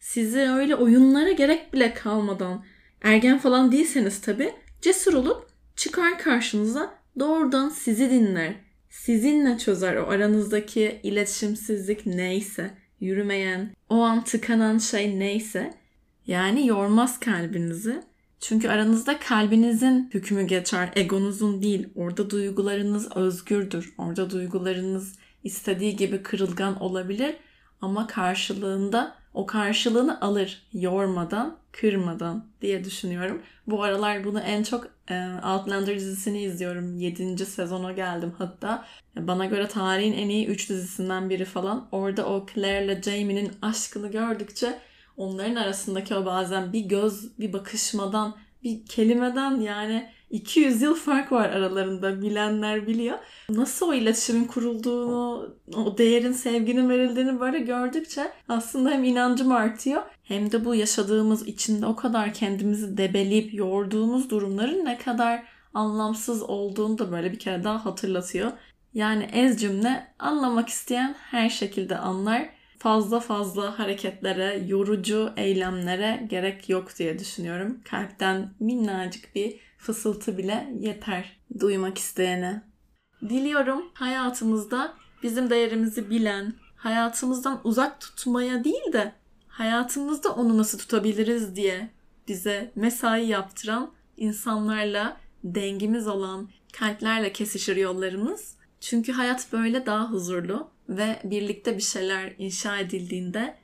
[0.00, 2.64] Sizi öyle oyunlara gerek bile kalmadan
[3.02, 5.46] ergen falan değilseniz tabi cesur olup
[5.76, 8.54] çıkar karşınıza doğrudan sizi dinler.
[8.90, 15.74] Sizinle çözer o aranızdaki iletişimsizlik neyse, yürümeyen, o an tıkanan şey neyse.
[16.26, 18.02] Yani yormaz kalbinizi.
[18.40, 21.88] Çünkü aranızda kalbinizin hükmü geçer, egonuzun değil.
[21.94, 23.94] Orada duygularınız özgürdür.
[23.98, 27.36] Orada duygularınız istediği gibi kırılgan olabilir
[27.80, 33.42] ama karşılığında o karşılığını alır yormadan, kırmadan diye düşünüyorum.
[33.66, 36.98] Bu aralar bunu en çok e, Outlander dizisini izliyorum.
[36.98, 37.46] 7.
[37.46, 38.84] sezona geldim hatta.
[39.16, 41.88] Bana göre tarihin en iyi 3 dizisinden biri falan.
[41.92, 44.78] Orada o Claire ile Jamie'nin aşkını gördükçe
[45.16, 51.48] onların arasındaki o bazen bir göz, bir bakışmadan, bir kelimeden yani 200 yıl fark var
[51.48, 53.18] aralarında bilenler biliyor.
[53.48, 60.52] Nasıl o iletişimin kurulduğunu, o değerin, sevginin verildiğini böyle gördükçe aslında hem inancım artıyor hem
[60.52, 65.42] de bu yaşadığımız içinde o kadar kendimizi debeleyip yorduğumuz durumların ne kadar
[65.74, 68.52] anlamsız olduğunu da böyle bir kere daha hatırlatıyor.
[68.94, 72.48] Yani ez cümle anlamak isteyen her şekilde anlar.
[72.84, 77.80] Fazla fazla hareketlere, yorucu eylemlere gerek yok diye düşünüyorum.
[77.84, 82.62] Kalpten minnacık bir fısıltı bile yeter duymak isteyene.
[83.22, 89.12] Diliyorum hayatımızda bizim değerimizi bilen, hayatımızdan uzak tutmaya değil de
[89.48, 91.90] hayatımızda onu nasıl tutabiliriz diye
[92.28, 98.56] bize mesai yaptıran insanlarla dengimiz olan kalplerle kesişir yollarımız.
[98.80, 103.56] Çünkü hayat böyle daha huzurlu ve birlikte bir şeyler inşa edildiğinde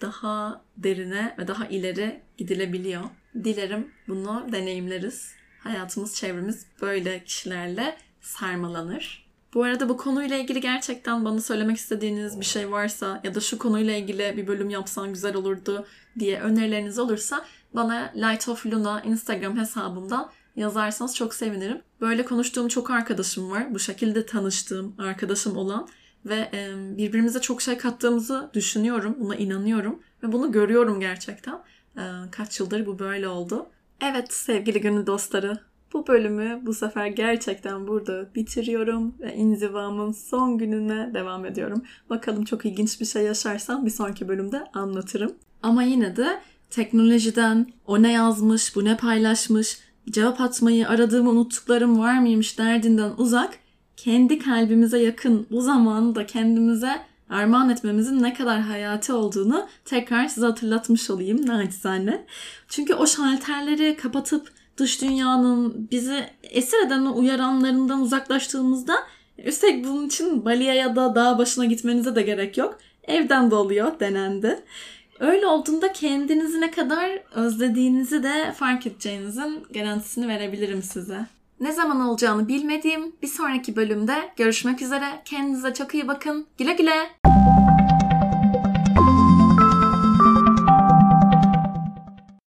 [0.00, 3.02] daha derine ve daha ileri gidilebiliyor.
[3.44, 5.32] Dilerim bunu deneyimleriz.
[5.60, 9.26] Hayatımız, çevremiz böyle kişilerle sarmalanır.
[9.54, 13.58] Bu arada bu konuyla ilgili gerçekten bana söylemek istediğiniz bir şey varsa ya da şu
[13.58, 15.86] konuyla ilgili bir bölüm yapsan güzel olurdu
[16.18, 17.44] diye önerileriniz olursa
[17.74, 21.82] bana Light of Luna Instagram hesabımdan yazarsanız çok sevinirim.
[22.00, 23.74] Böyle konuştuğum çok arkadaşım var.
[23.74, 25.88] Bu şekilde tanıştığım arkadaşım olan
[26.24, 26.50] ve
[26.98, 29.16] birbirimize çok şey kattığımızı düşünüyorum.
[29.20, 31.58] Buna inanıyorum ve bunu görüyorum gerçekten.
[32.30, 33.66] Kaç yıldır bu böyle oldu.
[34.00, 35.58] Evet sevgili gönül dostları.
[35.92, 41.82] Bu bölümü bu sefer gerçekten burada bitiriyorum ve inzivamın son gününe devam ediyorum.
[42.10, 45.32] Bakalım çok ilginç bir şey yaşarsam bir sonraki bölümde anlatırım.
[45.62, 46.40] Ama yine de
[46.70, 49.78] teknolojiden o ne yazmış, bu ne paylaşmış,
[50.10, 53.58] cevap atmayı, aradığımı unuttuklarım var mıymış derdinden uzak,
[53.96, 56.92] kendi kalbimize yakın bu zamanı da kendimize
[57.30, 62.26] armağan etmemizin ne kadar hayati olduğunu tekrar size hatırlatmış olayım naçizane.
[62.68, 68.94] Çünkü o şalterleri kapatıp dış dünyanın bizi esir eden o uyaranlarından uzaklaştığımızda
[69.38, 72.78] üstelik bunun için Bali'ye ya da dağ başına gitmenize de gerek yok.
[73.04, 74.62] Evden de oluyor denendi.
[75.20, 81.26] Öyle olduğunda kendinizi ne kadar özlediğinizi de fark edeceğinizin garantisini verebilirim size.
[81.60, 85.22] Ne zaman olacağını bilmediğim bir sonraki bölümde görüşmek üzere.
[85.24, 86.46] Kendinize çok iyi bakın.
[86.58, 87.35] Güle güle.